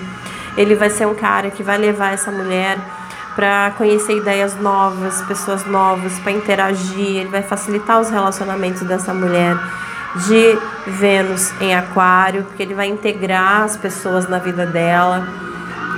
Ele 0.55 0.75
vai 0.75 0.89
ser 0.89 1.07
um 1.07 1.15
cara 1.15 1.51
que 1.51 1.61
vai 1.61 1.77
levar 1.77 2.13
essa 2.13 2.31
mulher 2.31 2.77
para 3.35 3.71
conhecer 3.71 4.15
ideias 4.15 4.55
novas, 4.55 5.21
pessoas 5.23 5.65
novas, 5.65 6.17
para 6.19 6.31
interagir. 6.31 7.17
Ele 7.17 7.29
vai 7.29 7.43
facilitar 7.43 7.99
os 7.99 8.09
relacionamentos 8.09 8.81
dessa 8.83 9.13
mulher 9.13 9.57
de 10.15 10.57
Vênus 10.87 11.51
em 11.59 11.75
Aquário, 11.75 12.43
porque 12.43 12.63
ele 12.63 12.73
vai 12.73 12.87
integrar 12.87 13.63
as 13.63 13.77
pessoas 13.77 14.27
na 14.27 14.39
vida 14.39 14.65
dela. 14.65 15.27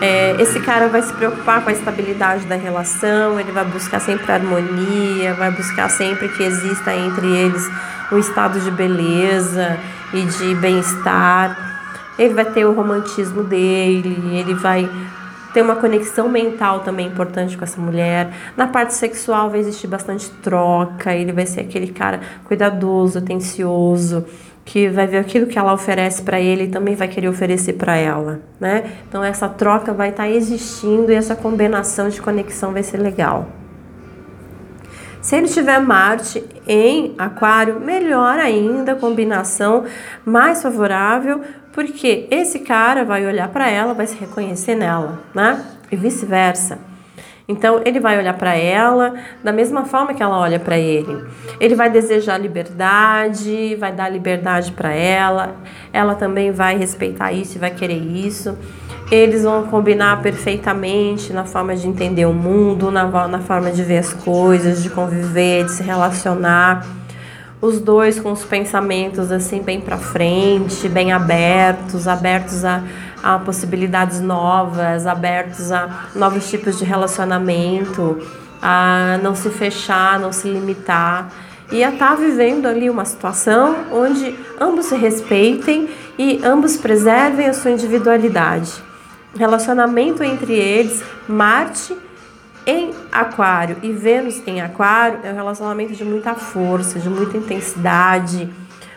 É, 0.01 0.35
esse 0.39 0.59
cara 0.61 0.87
vai 0.87 1.01
se 1.01 1.11
preocupar 1.13 1.61
com 1.61 1.69
a 1.69 1.73
estabilidade 1.73 2.45
da 2.45 2.55
relação, 2.55 3.39
ele 3.39 3.51
vai 3.51 3.65
buscar 3.65 3.99
sempre 3.99 4.31
harmonia, 4.31 5.33
vai 5.33 5.51
buscar 5.51 5.89
sempre 5.89 6.29
que 6.29 6.43
exista 6.43 6.95
entre 6.95 7.27
eles 7.27 7.69
um 8.11 8.17
estado 8.17 8.59
de 8.59 8.71
beleza 8.71 9.77
e 10.13 10.21
de 10.21 10.55
bem-estar. 10.55 11.55
Ele 12.17 12.33
vai 12.33 12.45
ter 12.45 12.65
o 12.65 12.73
romantismo 12.73 13.43
dele, 13.43 14.37
ele 14.37 14.53
vai 14.53 14.89
tem 15.53 15.63
uma 15.63 15.75
conexão 15.75 16.29
mental 16.29 16.81
também 16.81 17.07
importante 17.07 17.57
com 17.57 17.63
essa 17.63 17.79
mulher. 17.79 18.31
Na 18.55 18.67
parte 18.67 18.93
sexual 18.93 19.49
vai 19.49 19.59
existir 19.59 19.87
bastante 19.87 20.29
troca, 20.41 21.13
ele 21.13 21.31
vai 21.31 21.45
ser 21.45 21.61
aquele 21.61 21.87
cara 21.87 22.19
cuidadoso, 22.45 23.17
atencioso, 23.17 24.25
que 24.65 24.87
vai 24.87 25.07
ver 25.07 25.17
aquilo 25.17 25.47
que 25.47 25.57
ela 25.57 25.73
oferece 25.73 26.21
para 26.21 26.39
ele 26.39 26.65
e 26.65 26.67
também 26.67 26.95
vai 26.95 27.07
querer 27.07 27.27
oferecer 27.27 27.73
para 27.73 27.95
ela, 27.95 28.39
né? 28.59 28.83
Então 29.07 29.23
essa 29.23 29.49
troca 29.49 29.93
vai 29.93 30.09
estar 30.09 30.23
tá 30.23 30.29
existindo 30.29 31.11
e 31.11 31.15
essa 31.15 31.35
combinação 31.35 32.09
de 32.09 32.21
conexão 32.21 32.71
vai 32.71 32.83
ser 32.83 32.97
legal. 32.97 33.58
Se 35.21 35.35
ele 35.35 35.47
tiver 35.47 35.79
Marte 35.79 36.43
em 36.65 37.13
Aquário, 37.17 37.79
melhor 37.79 38.39
ainda, 38.39 38.95
combinação 38.95 39.83
mais 40.25 40.61
favorável, 40.61 41.41
porque 41.73 42.27
esse 42.31 42.59
cara 42.59 43.03
vai 43.03 43.25
olhar 43.25 43.49
para 43.49 43.69
ela, 43.69 43.93
vai 43.93 44.07
se 44.07 44.17
reconhecer 44.17 44.75
nela, 44.75 45.19
né? 45.33 45.63
E 45.91 45.95
vice-versa. 45.95 46.79
Então 47.49 47.81
ele 47.83 47.99
vai 47.99 48.17
olhar 48.17 48.35
para 48.35 48.55
ela 48.55 49.15
da 49.43 49.51
mesma 49.51 49.83
forma 49.83 50.13
que 50.13 50.21
ela 50.21 50.37
olha 50.37 50.59
para 50.59 50.77
ele. 50.77 51.25
Ele 51.59 51.73
vai 51.73 51.89
desejar 51.89 52.37
liberdade, 52.37 53.75
vai 53.75 53.91
dar 53.91 54.07
liberdade 54.07 54.71
para 54.71 54.93
ela. 54.93 55.55
Ela 55.91 56.13
também 56.13 56.51
vai 56.51 56.77
respeitar 56.77 57.33
isso 57.33 57.57
e 57.57 57.59
vai 57.59 57.71
querer 57.71 57.97
isso. 57.97 58.55
Eles 59.11 59.41
vão 59.43 59.63
combinar 59.63 60.21
perfeitamente 60.21 61.33
na 61.33 61.43
forma 61.43 61.75
de 61.75 61.87
entender 61.87 62.27
o 62.27 62.33
mundo, 62.33 62.91
na, 62.91 63.27
na 63.27 63.39
forma 63.39 63.71
de 63.71 63.83
ver 63.83 63.97
as 63.97 64.13
coisas, 64.13 64.83
de 64.83 64.89
conviver, 64.91 65.65
de 65.65 65.71
se 65.71 65.81
relacionar. 65.81 66.85
Os 67.59 67.79
dois 67.79 68.19
com 68.19 68.31
os 68.31 68.45
pensamentos 68.45 69.31
assim 69.31 69.63
bem 69.63 69.81
para 69.81 69.97
frente, 69.97 70.87
bem 70.87 71.11
abertos, 71.11 72.07
abertos 72.07 72.63
a, 72.63 72.83
a 73.23 73.39
possibilidades 73.39 74.21
novas, 74.21 75.07
abertos 75.07 75.71
a 75.71 76.05
novos 76.15 76.47
tipos 76.47 76.77
de 76.77 76.85
relacionamento, 76.85 78.19
a 78.61 79.19
não 79.23 79.33
se 79.33 79.49
fechar, 79.49 80.19
não 80.19 80.31
se 80.31 80.47
limitar 80.47 81.29
e 81.71 81.83
a 81.83 81.89
estar 81.89 82.09
tá 82.09 82.15
vivendo 82.15 82.67
ali 82.67 82.91
uma 82.91 83.05
situação 83.05 83.75
onde 83.91 84.35
ambos 84.61 84.85
se 84.85 84.95
respeitem 84.95 85.89
e 86.17 86.39
ambos 86.43 86.77
preservem 86.77 87.47
a 87.47 87.53
sua 87.53 87.71
individualidade 87.71 88.88
relacionamento 89.35 90.23
entre 90.23 90.53
eles, 90.53 91.03
Marte 91.27 91.95
em 92.65 92.91
Aquário 93.11 93.77
e 93.81 93.91
Vênus 93.91 94.41
em 94.45 94.61
Aquário 94.61 95.19
é 95.23 95.31
um 95.31 95.35
relacionamento 95.35 95.93
de 95.93 96.03
muita 96.03 96.35
força, 96.35 96.99
de 96.99 97.09
muita 97.09 97.37
intensidade, 97.37 98.49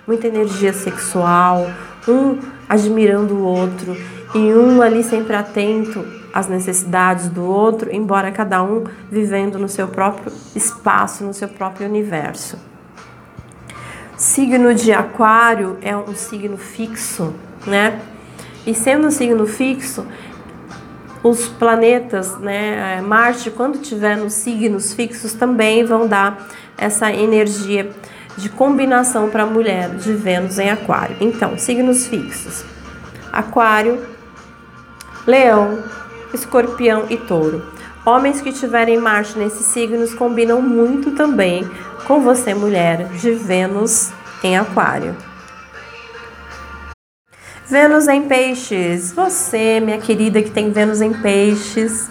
muita 0.07 0.27
energia 0.27 0.73
sexual, 0.73 1.71
um 2.09 2.39
admirando 2.69 3.35
o 3.35 3.43
outro 3.43 3.97
e 4.35 4.39
um 4.53 4.83
ali 4.83 5.03
sempre 5.03 5.37
atento 5.37 6.05
às 6.33 6.49
necessidades 6.49 7.29
do 7.29 7.45
outro, 7.45 7.95
embora 7.95 8.33
cada 8.33 8.63
um 8.63 8.85
vivendo 9.11 9.59
no 9.59 9.69
seu 9.69 9.89
próprio 9.89 10.33
espaço, 10.57 11.25
no 11.25 11.35
seu 11.35 11.49
próprio 11.49 11.87
universo. 11.87 12.59
Signo 14.17 14.75
de 14.75 14.93
Aquário 14.93 15.79
é 15.83 15.97
um 15.97 16.15
signo 16.15 16.57
fixo, 16.57 17.35
né? 17.67 18.01
E 18.67 18.75
sendo 18.75 19.09
um 19.09 19.11
signo 19.11 19.47
fixo, 19.47 20.07
os 21.23 21.49
planetas, 21.49 22.39
né, 22.39 23.01
Marte, 23.01 23.51
quando 23.51 23.79
tiver 23.79 24.17
nos 24.17 24.33
signos 24.35 24.93
fixos, 24.93 25.33
também 25.33 25.85
vão 25.85 26.07
dar 26.07 26.49
essa 26.77 27.13
energia 27.13 27.91
de 28.37 28.49
combinação 28.49 29.29
para 29.29 29.45
a 29.45 29.47
mulher 29.47 29.91
de 29.91 30.13
Vênus 30.13 30.59
em 30.59 30.71
Aquário. 30.71 31.17
Então, 31.21 31.57
signos 31.59 32.07
fixos: 32.07 32.65
Aquário, 33.33 34.01
Leão, 35.27 35.83
Escorpião 36.33 37.07
e 37.11 37.17
Touro. 37.17 37.63
Homens 38.05 38.41
que 38.41 38.53
tiverem 38.53 38.99
Marte 38.99 39.39
nesses 39.39 39.67
signos 39.67 40.13
combinam 40.13 40.61
muito 40.61 41.13
também 41.13 41.69
com 42.07 42.21
você, 42.21 42.53
mulher, 42.53 43.05
de 43.11 43.31
Vênus 43.31 44.11
em 44.43 44.57
Aquário. 44.57 45.15
Vênus 47.73 48.07
em 48.07 48.21
Peixes. 48.29 49.13
Você, 49.13 49.81
minha 49.81 49.97
querida, 49.97 50.43
que 50.43 50.51
tem 50.51 50.71
Vênus 50.71 51.01
em 51.01 51.11
Peixes, 51.11 52.07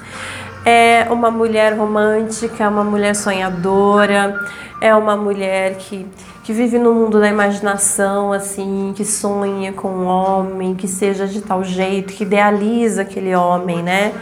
é 0.66 1.06
uma 1.12 1.30
mulher 1.30 1.78
romântica, 1.78 2.68
uma 2.68 2.84
mulher 2.84 3.16
sonhadora, 3.16 4.42
é 4.82 4.96
uma 4.96 5.16
mulher 5.16 5.76
que, 5.76 6.08
que 6.44 6.52
vive 6.52 6.80
no 6.80 6.96
mundo 6.96 7.20
da 7.20 7.30
imaginação, 7.30 8.34
assim, 8.34 8.92
que 8.96 9.06
sonha 9.06 9.72
com 9.72 9.88
um 9.88 10.08
homem, 10.08 10.74
que 10.74 10.88
seja 10.88 11.28
de 11.28 11.42
tal 11.42 11.64
jeito, 11.64 12.12
que 12.12 12.24
idealiza 12.24 13.04
aquele 13.04 13.36
homem, 13.36 13.84
né? 13.84 14.14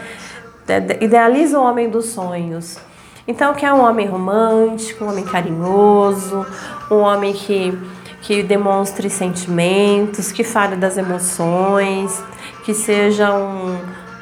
Idealiza 1.00 1.58
o 1.58 1.64
homem 1.64 1.90
dos 1.90 2.08
sonhos. 2.08 2.78
Então, 3.26 3.54
que 3.54 3.66
é 3.66 3.72
um 3.74 3.82
homem 3.82 4.08
romântico, 4.08 5.06
um 5.06 5.10
homem 5.10 5.24
carinhoso, 5.24 6.46
um 6.92 6.98
homem 6.98 7.32
que 7.32 7.80
que 8.22 8.44
demonstre 8.44 9.10
sentimentos, 9.10 10.32
que 10.32 10.44
fale 10.44 10.76
das 10.76 10.98
emoções, 10.98 12.22
que 12.64 12.74
seja 12.74 13.34
um, 13.34 13.78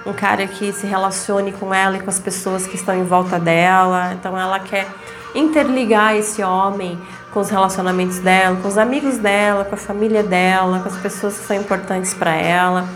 um 0.06 0.14
cara 0.14 0.48
que 0.48 0.72
se 0.72 0.86
relacione 0.86 1.52
com 1.52 1.74
ela 1.74 1.98
e 1.98 2.00
com 2.00 2.10
as 2.10 2.20
pessoas 2.20 2.68
que 2.68 2.76
estão 2.76 2.96
em 2.96 3.04
volta 3.04 3.40
dela. 3.40 4.14
Então 4.14 4.38
ela 4.38 4.60
quer 4.60 4.88
interligar 5.34 6.16
esse 6.16 6.44
homem 6.44 6.98
com 7.32 7.40
os 7.40 7.50
relacionamentos 7.50 8.20
dela, 8.20 8.56
com 8.62 8.68
os 8.68 8.78
amigos 8.78 9.18
dela, 9.18 9.66
com 9.66 9.76
a 9.76 9.78
família 9.78 10.24
dela, 10.24 10.80
com 10.80 10.90
as 10.90 10.98
pessoas 10.98 11.38
que 11.38 11.46
são 11.46 11.56
importantes 11.56 12.14
para 12.14 12.36
ela. 12.36 12.88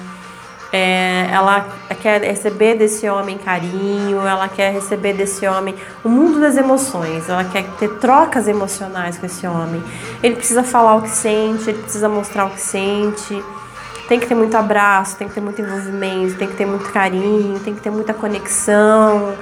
É, 0.73 1.27
ela 1.31 1.67
quer 2.01 2.21
receber 2.21 2.75
desse 2.75 3.09
homem 3.09 3.37
carinho, 3.37 4.25
ela 4.25 4.47
quer 4.47 4.71
receber 4.71 5.13
desse 5.13 5.45
homem 5.45 5.75
o 6.03 6.07
mundo 6.07 6.39
das 6.39 6.55
emoções, 6.55 7.27
ela 7.27 7.43
quer 7.43 7.65
ter 7.77 7.89
trocas 7.99 8.47
emocionais 8.47 9.17
com 9.17 9.25
esse 9.25 9.45
homem. 9.45 9.83
Ele 10.23 10.35
precisa 10.35 10.63
falar 10.63 10.95
o 10.95 11.01
que 11.01 11.09
sente, 11.09 11.69
ele 11.69 11.81
precisa 11.81 12.07
mostrar 12.07 12.45
o 12.45 12.51
que 12.51 12.61
sente. 12.61 13.43
Tem 14.07 14.19
que 14.19 14.27
ter 14.27 14.35
muito 14.35 14.55
abraço, 14.55 15.17
tem 15.17 15.27
que 15.27 15.33
ter 15.33 15.41
muito 15.41 15.61
envolvimento, 15.61 16.35
tem 16.35 16.47
que 16.47 16.55
ter 16.55 16.65
muito 16.65 16.91
carinho, 16.91 17.59
tem 17.59 17.73
que 17.73 17.81
ter 17.81 17.89
muita 17.89 18.13
conexão. 18.13 19.33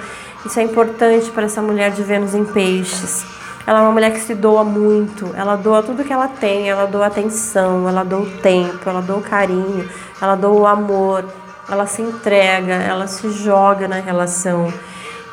Isso 0.46 0.60
é 0.60 0.64
importante 0.64 1.30
para 1.32 1.46
essa 1.46 1.62
mulher 1.62 1.92
de 1.92 2.02
Vênus 2.04 2.34
em 2.34 2.46
Peixes. 2.46 3.26
Ela 3.70 3.82
é 3.82 3.82
uma 3.84 3.92
mulher 3.92 4.12
que 4.12 4.20
se 4.20 4.34
doa 4.34 4.64
muito, 4.64 5.30
ela 5.36 5.56
doa 5.56 5.84
tudo 5.84 6.04
que 6.04 6.12
ela 6.12 6.28
tem, 6.28 6.68
ela 6.68 6.88
doa 6.88 7.06
atenção, 7.06 7.88
ela 7.88 8.04
doa 8.04 8.22
o 8.22 8.38
tempo, 8.38 8.90
ela 8.90 9.00
doa 9.00 9.18
o 9.18 9.22
carinho, 9.22 9.88
ela 10.20 10.34
doa 10.34 10.62
o 10.62 10.66
amor, 10.66 11.24
ela 11.70 11.86
se 11.86 12.02
entrega, 12.02 12.74
ela 12.74 13.06
se 13.06 13.30
joga 13.30 13.88
na 13.88 13.98
relação. 13.98 14.74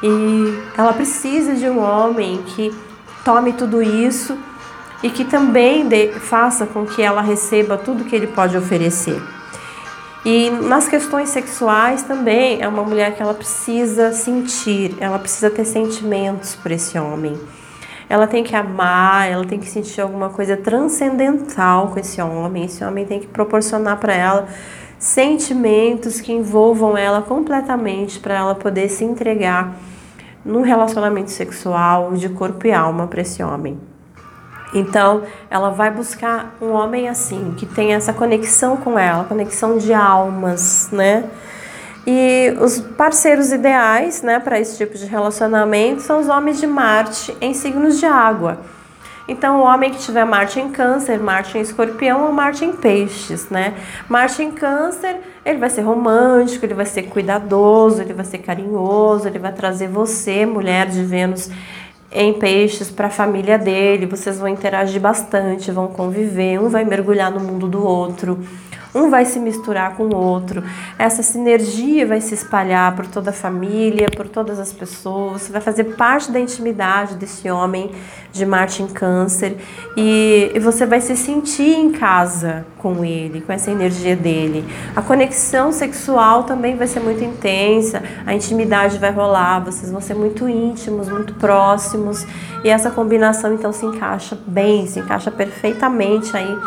E 0.03 0.63
ela 0.77 0.93
precisa 0.93 1.55
de 1.55 1.67
um 1.67 1.83
homem 1.83 2.43
que 2.43 2.77
tome 3.25 3.55
tudo 3.55 3.83
isso 3.83 4.37
e 5.03 5.09
que 5.09 5.25
também 5.25 5.89
faça 6.21 6.67
com 6.67 6.85
que 6.85 7.01
ela 7.01 7.23
receba 7.23 7.79
tudo 7.79 8.05
que 8.05 8.15
ele 8.15 8.27
pode 8.27 8.55
oferecer. 8.55 9.19
E 10.27 10.51
nas 10.51 10.87
questões 10.87 11.31
sexuais 11.31 12.03
também 12.03 12.61
é 12.61 12.69
uma 12.69 12.83
mulher 12.83 13.17
que 13.17 13.23
ela 13.23 13.33
precisa 13.33 14.13
sentir, 14.13 14.95
ela 15.01 15.19
precisa 15.19 15.49
ter 15.49 15.65
sentimentos 15.65 16.55
por 16.55 16.71
esse 16.71 16.99
homem. 16.99 17.41
Ela 18.09 18.27
tem 18.27 18.45
que 18.45 18.55
amar, 18.55 19.29
ela 19.29 19.45
tem 19.45 19.59
que 19.59 19.69
sentir 19.69 20.01
alguma 20.01 20.29
coisa 20.29 20.57
transcendental 20.57 21.89
com 21.89 21.99
esse 21.99 22.21
homem. 22.21 22.65
Esse 22.65 22.85
homem 22.85 23.05
tem 23.05 23.19
que 23.19 23.27
proporcionar 23.27 23.99
para 23.99 24.15
ela 24.15 24.49
sentimentos 24.99 26.21
que 26.21 26.33
envolvam 26.33 26.97
ela 26.97 27.21
completamente 27.21 28.19
para 28.19 28.35
ela 28.35 28.55
poder 28.55 28.89
se 28.89 29.05
entregar 29.05 29.75
num 30.45 30.63
relacionamento 30.63 31.31
sexual 31.31 32.13
de 32.13 32.29
corpo 32.29 32.67
e 32.67 32.73
alma 32.73 33.07
para 33.07 33.21
esse 33.21 33.43
homem. 33.43 33.79
Então, 34.73 35.23
ela 35.51 35.71
vai 35.71 35.91
buscar 35.91 36.57
um 36.61 36.73
homem 36.73 37.09
assim, 37.09 37.55
que 37.57 37.67
tem 37.67 37.95
essa 37.95 38.13
conexão 38.13 38.77
com 38.77 38.99
ela, 38.99 39.25
conexão 39.25 39.79
de 39.79 39.93
almas, 39.93 40.89
né? 40.93 41.25
E 42.07 42.55
os 42.61 42.79
parceiros 42.79 43.51
ideais, 43.51 44.23
né, 44.23 44.39
para 44.39 44.61
esse 44.61 44.77
tipo 44.77 44.97
de 44.97 45.07
relacionamento 45.07 46.03
são 46.03 46.21
os 46.21 46.29
homens 46.29 46.61
de 46.61 46.67
Marte 46.67 47.37
em 47.41 47.53
signos 47.53 47.99
de 47.99 48.07
água. 48.07 48.61
Então, 49.29 49.61
o 49.61 49.65
homem 49.65 49.91
que 49.91 49.99
tiver 49.99 50.25
Marte 50.25 50.61
em 50.61 50.71
Câncer, 50.71 51.19
Marte 51.19 51.59
em 51.59 51.61
Escorpião 51.61 52.27
ou 52.27 52.33
Marte 52.33 52.65
em 52.65 52.73
Peixes, 52.73 53.51
né? 53.51 53.75
Marte 54.09 54.41
em 54.41 54.53
Câncer, 54.53 55.17
ele 55.45 55.59
vai 55.59 55.69
ser 55.69 55.81
romântico, 55.81 56.65
ele 56.65 56.75
vai 56.75 56.87
ser 56.87 57.05
cuidadoso, 57.05 58.01
ele 58.01 58.13
vai 58.13 58.25
ser 58.25 58.39
carinhoso, 58.39 59.27
ele 59.27 59.41
vai 59.41 59.53
trazer 59.53 59.89
você, 59.89 60.47
mulher 60.47 60.87
de 60.87 61.03
Vênus 61.03 61.51
em 62.13 62.35
Peixes, 62.35 62.89
para 62.89 63.09
a 63.09 63.11
família 63.11 63.59
dele. 63.59 64.07
Vocês 64.07 64.39
vão 64.39 64.47
interagir 64.47 65.01
bastante, 65.01 65.73
vão 65.73 65.89
conviver, 65.89 66.61
um 66.61 66.69
vai 66.69 66.85
mergulhar 66.85 67.33
no 67.33 67.41
mundo 67.41 67.67
do 67.67 67.85
outro 67.85 68.39
um 68.97 69.11
vai 69.11 69.25
se 69.25 69.39
misturar 69.39 69.97
com 69.97 70.05
o 70.05 70.17
outro. 70.17 70.63
Essa 70.99 71.23
sinergia 71.23 72.07
vai 72.07 72.21
se 72.21 72.35
espalhar 72.35 72.95
por 72.97 73.07
toda 73.07 73.31
a 73.31 73.33
família, 73.33 74.09
por 74.11 74.29
todas 74.29 74.59
as 74.59 74.73
pessoas. 74.73 75.49
Vai 75.49 75.61
fazer 75.61 75.85
parte 75.97 76.31
da 76.31 76.41
intimidade 76.41 77.17
desse 77.17 77.51
homem 77.51 77.91
de 78.33 78.45
Marte 78.45 78.83
em 78.83 78.87
Câncer 78.87 79.57
e, 79.97 80.53
e 80.55 80.59
você 80.59 80.85
vai 80.87 81.01
se 81.01 81.17
sentir 81.17 81.75
em 81.75 81.91
casa 81.91 82.67
com 82.79 83.05
ele, 83.05 83.41
com 83.41 83.53
essa 83.53 83.71
energia 83.71 84.15
dele. 84.15 84.65
A 84.95 85.03
conexão 85.03 85.73
sexual 85.73 86.45
também 86.45 86.77
vai 86.77 86.87
ser 86.87 87.01
muito 87.01 87.25
intensa, 87.25 88.03
a 88.27 88.35
intimidade 88.35 88.99
vai 88.99 89.11
rolar, 89.11 89.61
vocês 89.61 89.91
vão 89.91 90.01
ser 90.01 90.15
muito 90.15 90.49
íntimos, 90.49 91.09
muito 91.09 91.35
próximos 91.35 92.27
e 92.63 92.69
essa 92.69 92.91
combinação 92.91 93.55
então 93.55 93.73
se 93.73 93.87
encaixa 93.87 94.39
bem, 94.47 94.87
se 94.87 95.01
encaixa 95.01 95.31
perfeitamente 95.31 96.37
aí 96.37 96.59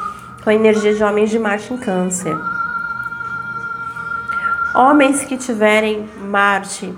com 0.50 0.52
a 0.52 0.56
energia 0.56 0.96
de 0.96 1.04
homens 1.04 1.30
de 1.30 1.38
Marte 1.38 1.72
em 1.72 1.78
Câncer. 1.78 2.36
Homens 4.74 5.24
que 5.24 5.38
tiverem 5.38 6.10
Marte 6.24 6.92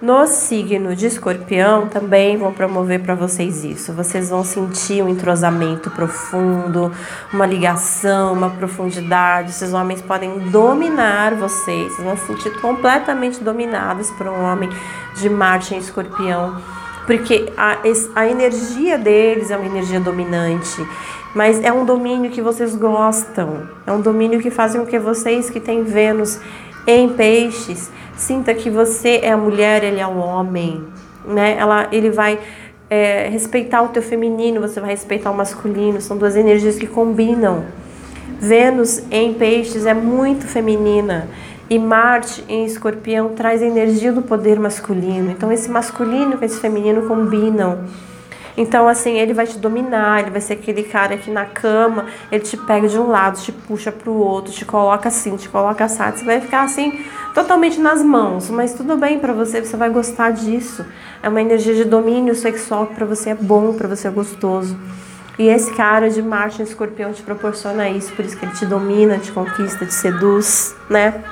no 0.00 0.24
signo 0.28 0.94
de 0.94 1.06
Escorpião 1.06 1.88
também 1.88 2.36
vão 2.36 2.52
promover 2.52 3.02
para 3.02 3.16
vocês 3.16 3.64
isso. 3.64 3.92
Vocês 3.92 4.30
vão 4.30 4.44
sentir 4.44 5.02
um 5.02 5.08
entrosamento 5.08 5.90
profundo, 5.90 6.92
uma 7.32 7.44
ligação, 7.44 8.32
uma 8.32 8.50
profundidade. 8.50 9.50
Esses 9.50 9.72
homens 9.72 10.00
podem 10.00 10.38
dominar 10.50 11.34
vocês. 11.34 11.92
Vocês 11.92 12.06
vão 12.06 12.16
se 12.16 12.26
sentir 12.26 12.60
completamente 12.60 13.42
dominados 13.42 14.12
por 14.12 14.28
um 14.28 14.44
homem 14.44 14.70
de 15.16 15.28
Marte 15.28 15.74
em 15.74 15.78
Escorpião, 15.78 16.62
porque 17.04 17.52
a, 17.56 17.78
a 18.14 18.28
energia 18.28 18.96
deles 18.96 19.50
é 19.50 19.56
uma 19.56 19.66
energia 19.66 19.98
dominante 19.98 20.86
mas 21.36 21.62
é 21.62 21.70
um 21.70 21.84
domínio 21.84 22.30
que 22.30 22.40
vocês 22.40 22.74
gostam, 22.74 23.68
é 23.86 23.92
um 23.92 24.00
domínio 24.00 24.40
que 24.40 24.50
faz 24.50 24.74
com 24.74 24.86
que 24.86 24.98
vocês 24.98 25.50
que 25.50 25.60
têm 25.60 25.82
Vênus 25.82 26.40
em 26.86 27.10
peixes 27.10 27.90
sinta 28.16 28.54
que 28.54 28.70
você 28.70 29.20
é 29.22 29.32
a 29.32 29.36
mulher, 29.36 29.84
ele 29.84 30.00
é 30.00 30.06
o 30.06 30.16
homem, 30.16 30.82
né? 31.26 31.54
Ela, 31.58 31.88
ele 31.92 32.08
vai 32.08 32.38
é, 32.88 33.28
respeitar 33.28 33.82
o 33.82 33.88
teu 33.88 34.00
feminino, 34.00 34.62
você 34.62 34.80
vai 34.80 34.88
respeitar 34.88 35.30
o 35.30 35.36
masculino, 35.36 36.00
são 36.00 36.16
duas 36.16 36.36
energias 36.36 36.76
que 36.76 36.86
combinam. 36.86 37.66
Vênus 38.40 39.02
em 39.10 39.34
peixes 39.34 39.84
é 39.84 39.92
muito 39.92 40.46
feminina 40.46 41.28
e 41.68 41.78
Marte 41.78 42.46
em 42.48 42.64
escorpião 42.64 43.34
traz 43.34 43.62
a 43.62 43.66
energia 43.66 44.10
do 44.10 44.22
poder 44.22 44.58
masculino. 44.58 45.30
Então 45.32 45.52
esse 45.52 45.70
masculino 45.70 46.38
com 46.38 46.44
esse 46.46 46.58
feminino 46.58 47.02
combinam. 47.06 47.80
Então, 48.56 48.88
assim, 48.88 49.18
ele 49.18 49.34
vai 49.34 49.46
te 49.46 49.58
dominar, 49.58 50.20
ele 50.20 50.30
vai 50.30 50.40
ser 50.40 50.54
aquele 50.54 50.82
cara 50.82 51.16
que 51.16 51.30
na 51.30 51.44
cama 51.44 52.06
ele 52.32 52.42
te 52.42 52.56
pega 52.56 52.88
de 52.88 52.98
um 52.98 53.08
lado, 53.08 53.38
te 53.38 53.52
puxa 53.52 53.92
pro 53.92 54.14
outro, 54.14 54.52
te 54.52 54.64
coloca 54.64 55.08
assim, 55.08 55.36
te 55.36 55.48
coloca 55.48 55.84
assado. 55.84 56.18
Você 56.18 56.24
vai 56.24 56.40
ficar 56.40 56.62
assim, 56.62 57.04
totalmente 57.34 57.78
nas 57.78 58.02
mãos, 58.02 58.48
mas 58.48 58.72
tudo 58.72 58.96
bem 58.96 59.18
para 59.18 59.34
você, 59.34 59.62
você 59.62 59.76
vai 59.76 59.90
gostar 59.90 60.30
disso. 60.30 60.84
É 61.22 61.28
uma 61.28 61.40
energia 61.40 61.74
de 61.74 61.84
domínio 61.84 62.34
sexual 62.34 62.86
que 62.86 62.94
pra 62.94 63.04
você 63.04 63.30
é 63.30 63.34
bom, 63.34 63.74
para 63.74 63.88
você 63.88 64.08
é 64.08 64.10
gostoso. 64.10 64.76
E 65.38 65.48
esse 65.48 65.70
cara 65.74 66.08
de 66.08 66.22
Marte 66.22 66.62
em 66.62 66.64
escorpião 66.64 67.12
te 67.12 67.22
proporciona 67.22 67.90
isso, 67.90 68.10
por 68.14 68.24
isso 68.24 68.38
que 68.38 68.46
ele 68.46 68.52
te 68.52 68.64
domina, 68.64 69.18
te 69.18 69.30
conquista, 69.32 69.84
te 69.84 69.92
seduz, 69.92 70.74
né? 70.88 71.22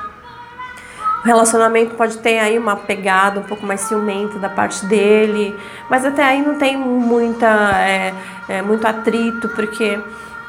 O 1.25 1.27
relacionamento 1.27 1.95
pode 1.95 2.19
ter 2.19 2.39
aí 2.39 2.59
uma 2.59 2.77
pegada 2.77 3.41
um 3.41 3.45
pouco 3.45 3.65
mais 3.65 3.81
ciumenta 3.81 4.39
da 4.39 4.51
parte 4.51 4.85
dele, 4.85 5.59
mas 5.89 6.05
até 6.05 6.23
aí 6.23 6.43
não 6.43 6.57
tem 6.57 6.77
muita, 6.77 7.47
é, 7.81 8.13
é, 8.47 8.61
muito 8.61 8.87
atrito, 8.87 9.49
porque 9.49 9.99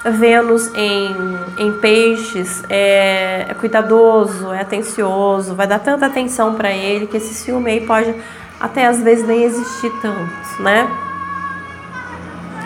Vênus 0.03 0.69
em, 0.75 1.15
em 1.57 1.71
peixes 1.79 2.61
é, 2.69 3.45
é 3.47 3.53
cuidadoso, 3.53 4.51
é 4.51 4.59
atencioso, 4.59 5.55
vai 5.55 5.65
dar 5.65 5.79
tanta 5.79 6.07
atenção 6.07 6.55
para 6.55 6.71
ele 6.71 7.07
que 7.07 7.15
esse 7.15 7.33
ciúme 7.33 7.71
aí 7.71 7.87
pode 7.87 8.13
até 8.59 8.85
às 8.85 8.99
vezes 8.99 9.25
nem 9.25 9.43
existir 9.43 9.91
tanto, 10.01 10.61
né? 10.61 10.85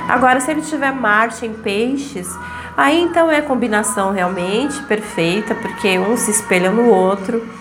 Agora, 0.07 0.39
se 0.39 0.49
ele 0.49 0.61
tiver 0.61 0.91
Marte 0.91 1.45
em 1.45 1.53
peixes, 1.53 2.27
aí 2.75 2.99
então 2.99 3.29
é 3.29 3.39
combinação 3.39 4.11
realmente 4.11 4.81
perfeita, 4.83 5.53
porque 5.53 5.99
um 5.99 6.17
se 6.17 6.31
espelha 6.31 6.71
no 6.71 6.89
outro. 6.89 7.58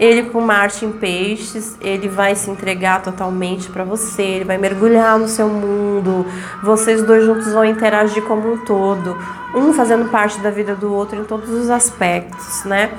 Ele 0.00 0.22
com 0.30 0.40
Marte 0.40 0.86
em 0.86 0.90
peixes, 0.90 1.76
ele 1.78 2.08
vai 2.08 2.34
se 2.34 2.50
entregar 2.50 3.02
totalmente 3.02 3.68
para 3.68 3.84
você, 3.84 4.22
ele 4.22 4.44
vai 4.46 4.56
mergulhar 4.56 5.18
no 5.18 5.28
seu 5.28 5.46
mundo. 5.46 6.26
Vocês 6.62 7.02
dois 7.02 7.22
juntos 7.24 7.52
vão 7.52 7.66
interagir 7.66 8.22
como 8.22 8.54
um 8.54 8.64
todo, 8.64 9.14
um 9.54 9.74
fazendo 9.74 10.10
parte 10.10 10.40
da 10.40 10.50
vida 10.50 10.74
do 10.74 10.90
outro 10.90 11.20
em 11.20 11.24
todos 11.24 11.50
os 11.50 11.68
aspectos, 11.68 12.64
né? 12.64 12.90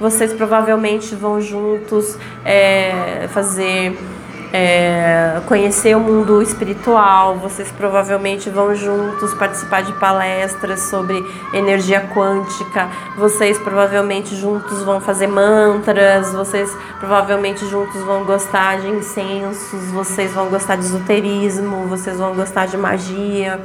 Vocês 0.00 0.32
provavelmente 0.32 1.14
vão 1.14 1.40
juntos 1.40 2.18
é, 2.44 3.28
fazer 3.32 3.96
é, 4.52 5.40
conhecer 5.46 5.96
o 5.96 6.00
mundo 6.00 6.40
espiritual. 6.42 7.36
Vocês 7.36 7.70
provavelmente 7.72 8.48
vão 8.50 8.74
juntos 8.74 9.34
participar 9.34 9.82
de 9.82 9.92
palestras 9.94 10.82
sobre 10.82 11.24
energia 11.52 12.00
quântica. 12.14 12.88
Vocês 13.16 13.58
provavelmente 13.58 14.34
juntos 14.36 14.82
vão 14.82 15.00
fazer 15.00 15.26
mantras. 15.26 16.32
Vocês 16.32 16.70
provavelmente 16.98 17.66
juntos 17.66 18.02
vão 18.02 18.24
gostar 18.24 18.80
de 18.80 18.88
incensos. 18.88 19.90
Vocês 19.90 20.32
vão 20.32 20.48
gostar 20.48 20.76
de 20.76 20.84
esoterismo. 20.84 21.86
Vocês 21.86 22.16
vão 22.18 22.34
gostar 22.34 22.66
de 22.66 22.76
magia. 22.76 23.60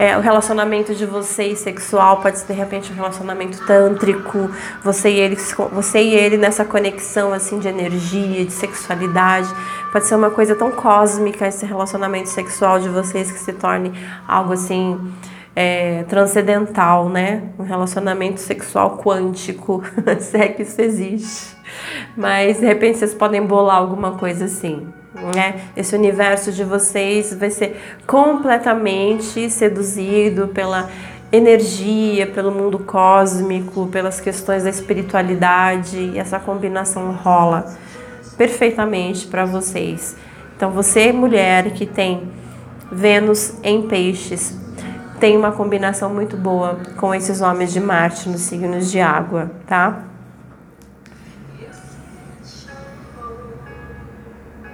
É, 0.00 0.16
o 0.16 0.20
relacionamento 0.22 0.94
de 0.94 1.04
vocês 1.04 1.58
sexual 1.58 2.22
pode 2.22 2.38
ser 2.38 2.46
de 2.46 2.52
repente 2.54 2.90
um 2.90 2.94
relacionamento 2.94 3.62
tântrico, 3.66 4.50
você 4.82 5.10
e 5.10 5.20
ele, 5.20 5.36
você 5.70 6.02
e 6.02 6.14
ele 6.14 6.38
nessa 6.38 6.64
conexão 6.64 7.34
assim 7.34 7.58
de 7.58 7.68
energia, 7.68 8.46
de 8.46 8.50
sexualidade. 8.50 9.54
Pode 9.92 10.06
ser 10.06 10.14
uma 10.14 10.30
coisa 10.30 10.56
tão 10.56 10.70
cósmica 10.70 11.46
esse 11.46 11.66
relacionamento 11.66 12.30
sexual 12.30 12.80
de 12.80 12.88
vocês 12.88 13.30
que 13.30 13.38
se 13.38 13.52
torne 13.52 13.92
algo 14.26 14.54
assim 14.54 14.98
é, 15.54 16.02
transcendental, 16.04 17.10
né? 17.10 17.50
Um 17.58 17.64
relacionamento 17.64 18.40
sexual 18.40 18.96
quântico, 19.04 19.84
se 20.18 20.38
é 20.38 20.48
que 20.48 20.62
isso 20.62 20.80
existe. 20.80 21.54
Mas 22.16 22.58
de 22.58 22.64
repente 22.64 22.96
vocês 22.96 23.12
podem 23.12 23.44
bolar 23.44 23.76
alguma 23.76 24.12
coisa 24.12 24.46
assim 24.46 24.90
né? 25.14 25.62
Esse 25.76 25.94
universo 25.94 26.52
de 26.52 26.64
vocês 26.64 27.34
vai 27.34 27.50
ser 27.50 27.80
completamente 28.06 29.50
seduzido 29.50 30.48
pela 30.48 30.88
energia, 31.32 32.26
pelo 32.26 32.50
mundo 32.50 32.78
cósmico, 32.78 33.86
pelas 33.86 34.20
questões 34.20 34.64
da 34.64 34.70
espiritualidade 34.70 35.96
e 35.96 36.18
essa 36.18 36.38
combinação 36.38 37.12
rola 37.12 37.72
perfeitamente 38.36 39.26
para 39.26 39.44
vocês. 39.44 40.16
Então, 40.56 40.70
você, 40.70 41.12
mulher 41.12 41.70
que 41.72 41.86
tem 41.86 42.28
Vênus 42.90 43.54
em 43.62 43.82
Peixes, 43.82 44.58
tem 45.20 45.36
uma 45.36 45.52
combinação 45.52 46.12
muito 46.12 46.36
boa 46.36 46.80
com 46.96 47.14
esses 47.14 47.40
homens 47.40 47.72
de 47.72 47.80
Marte 47.80 48.28
nos 48.28 48.40
signos 48.40 48.90
de 48.90 49.00
água, 49.00 49.50
tá? 49.66 50.09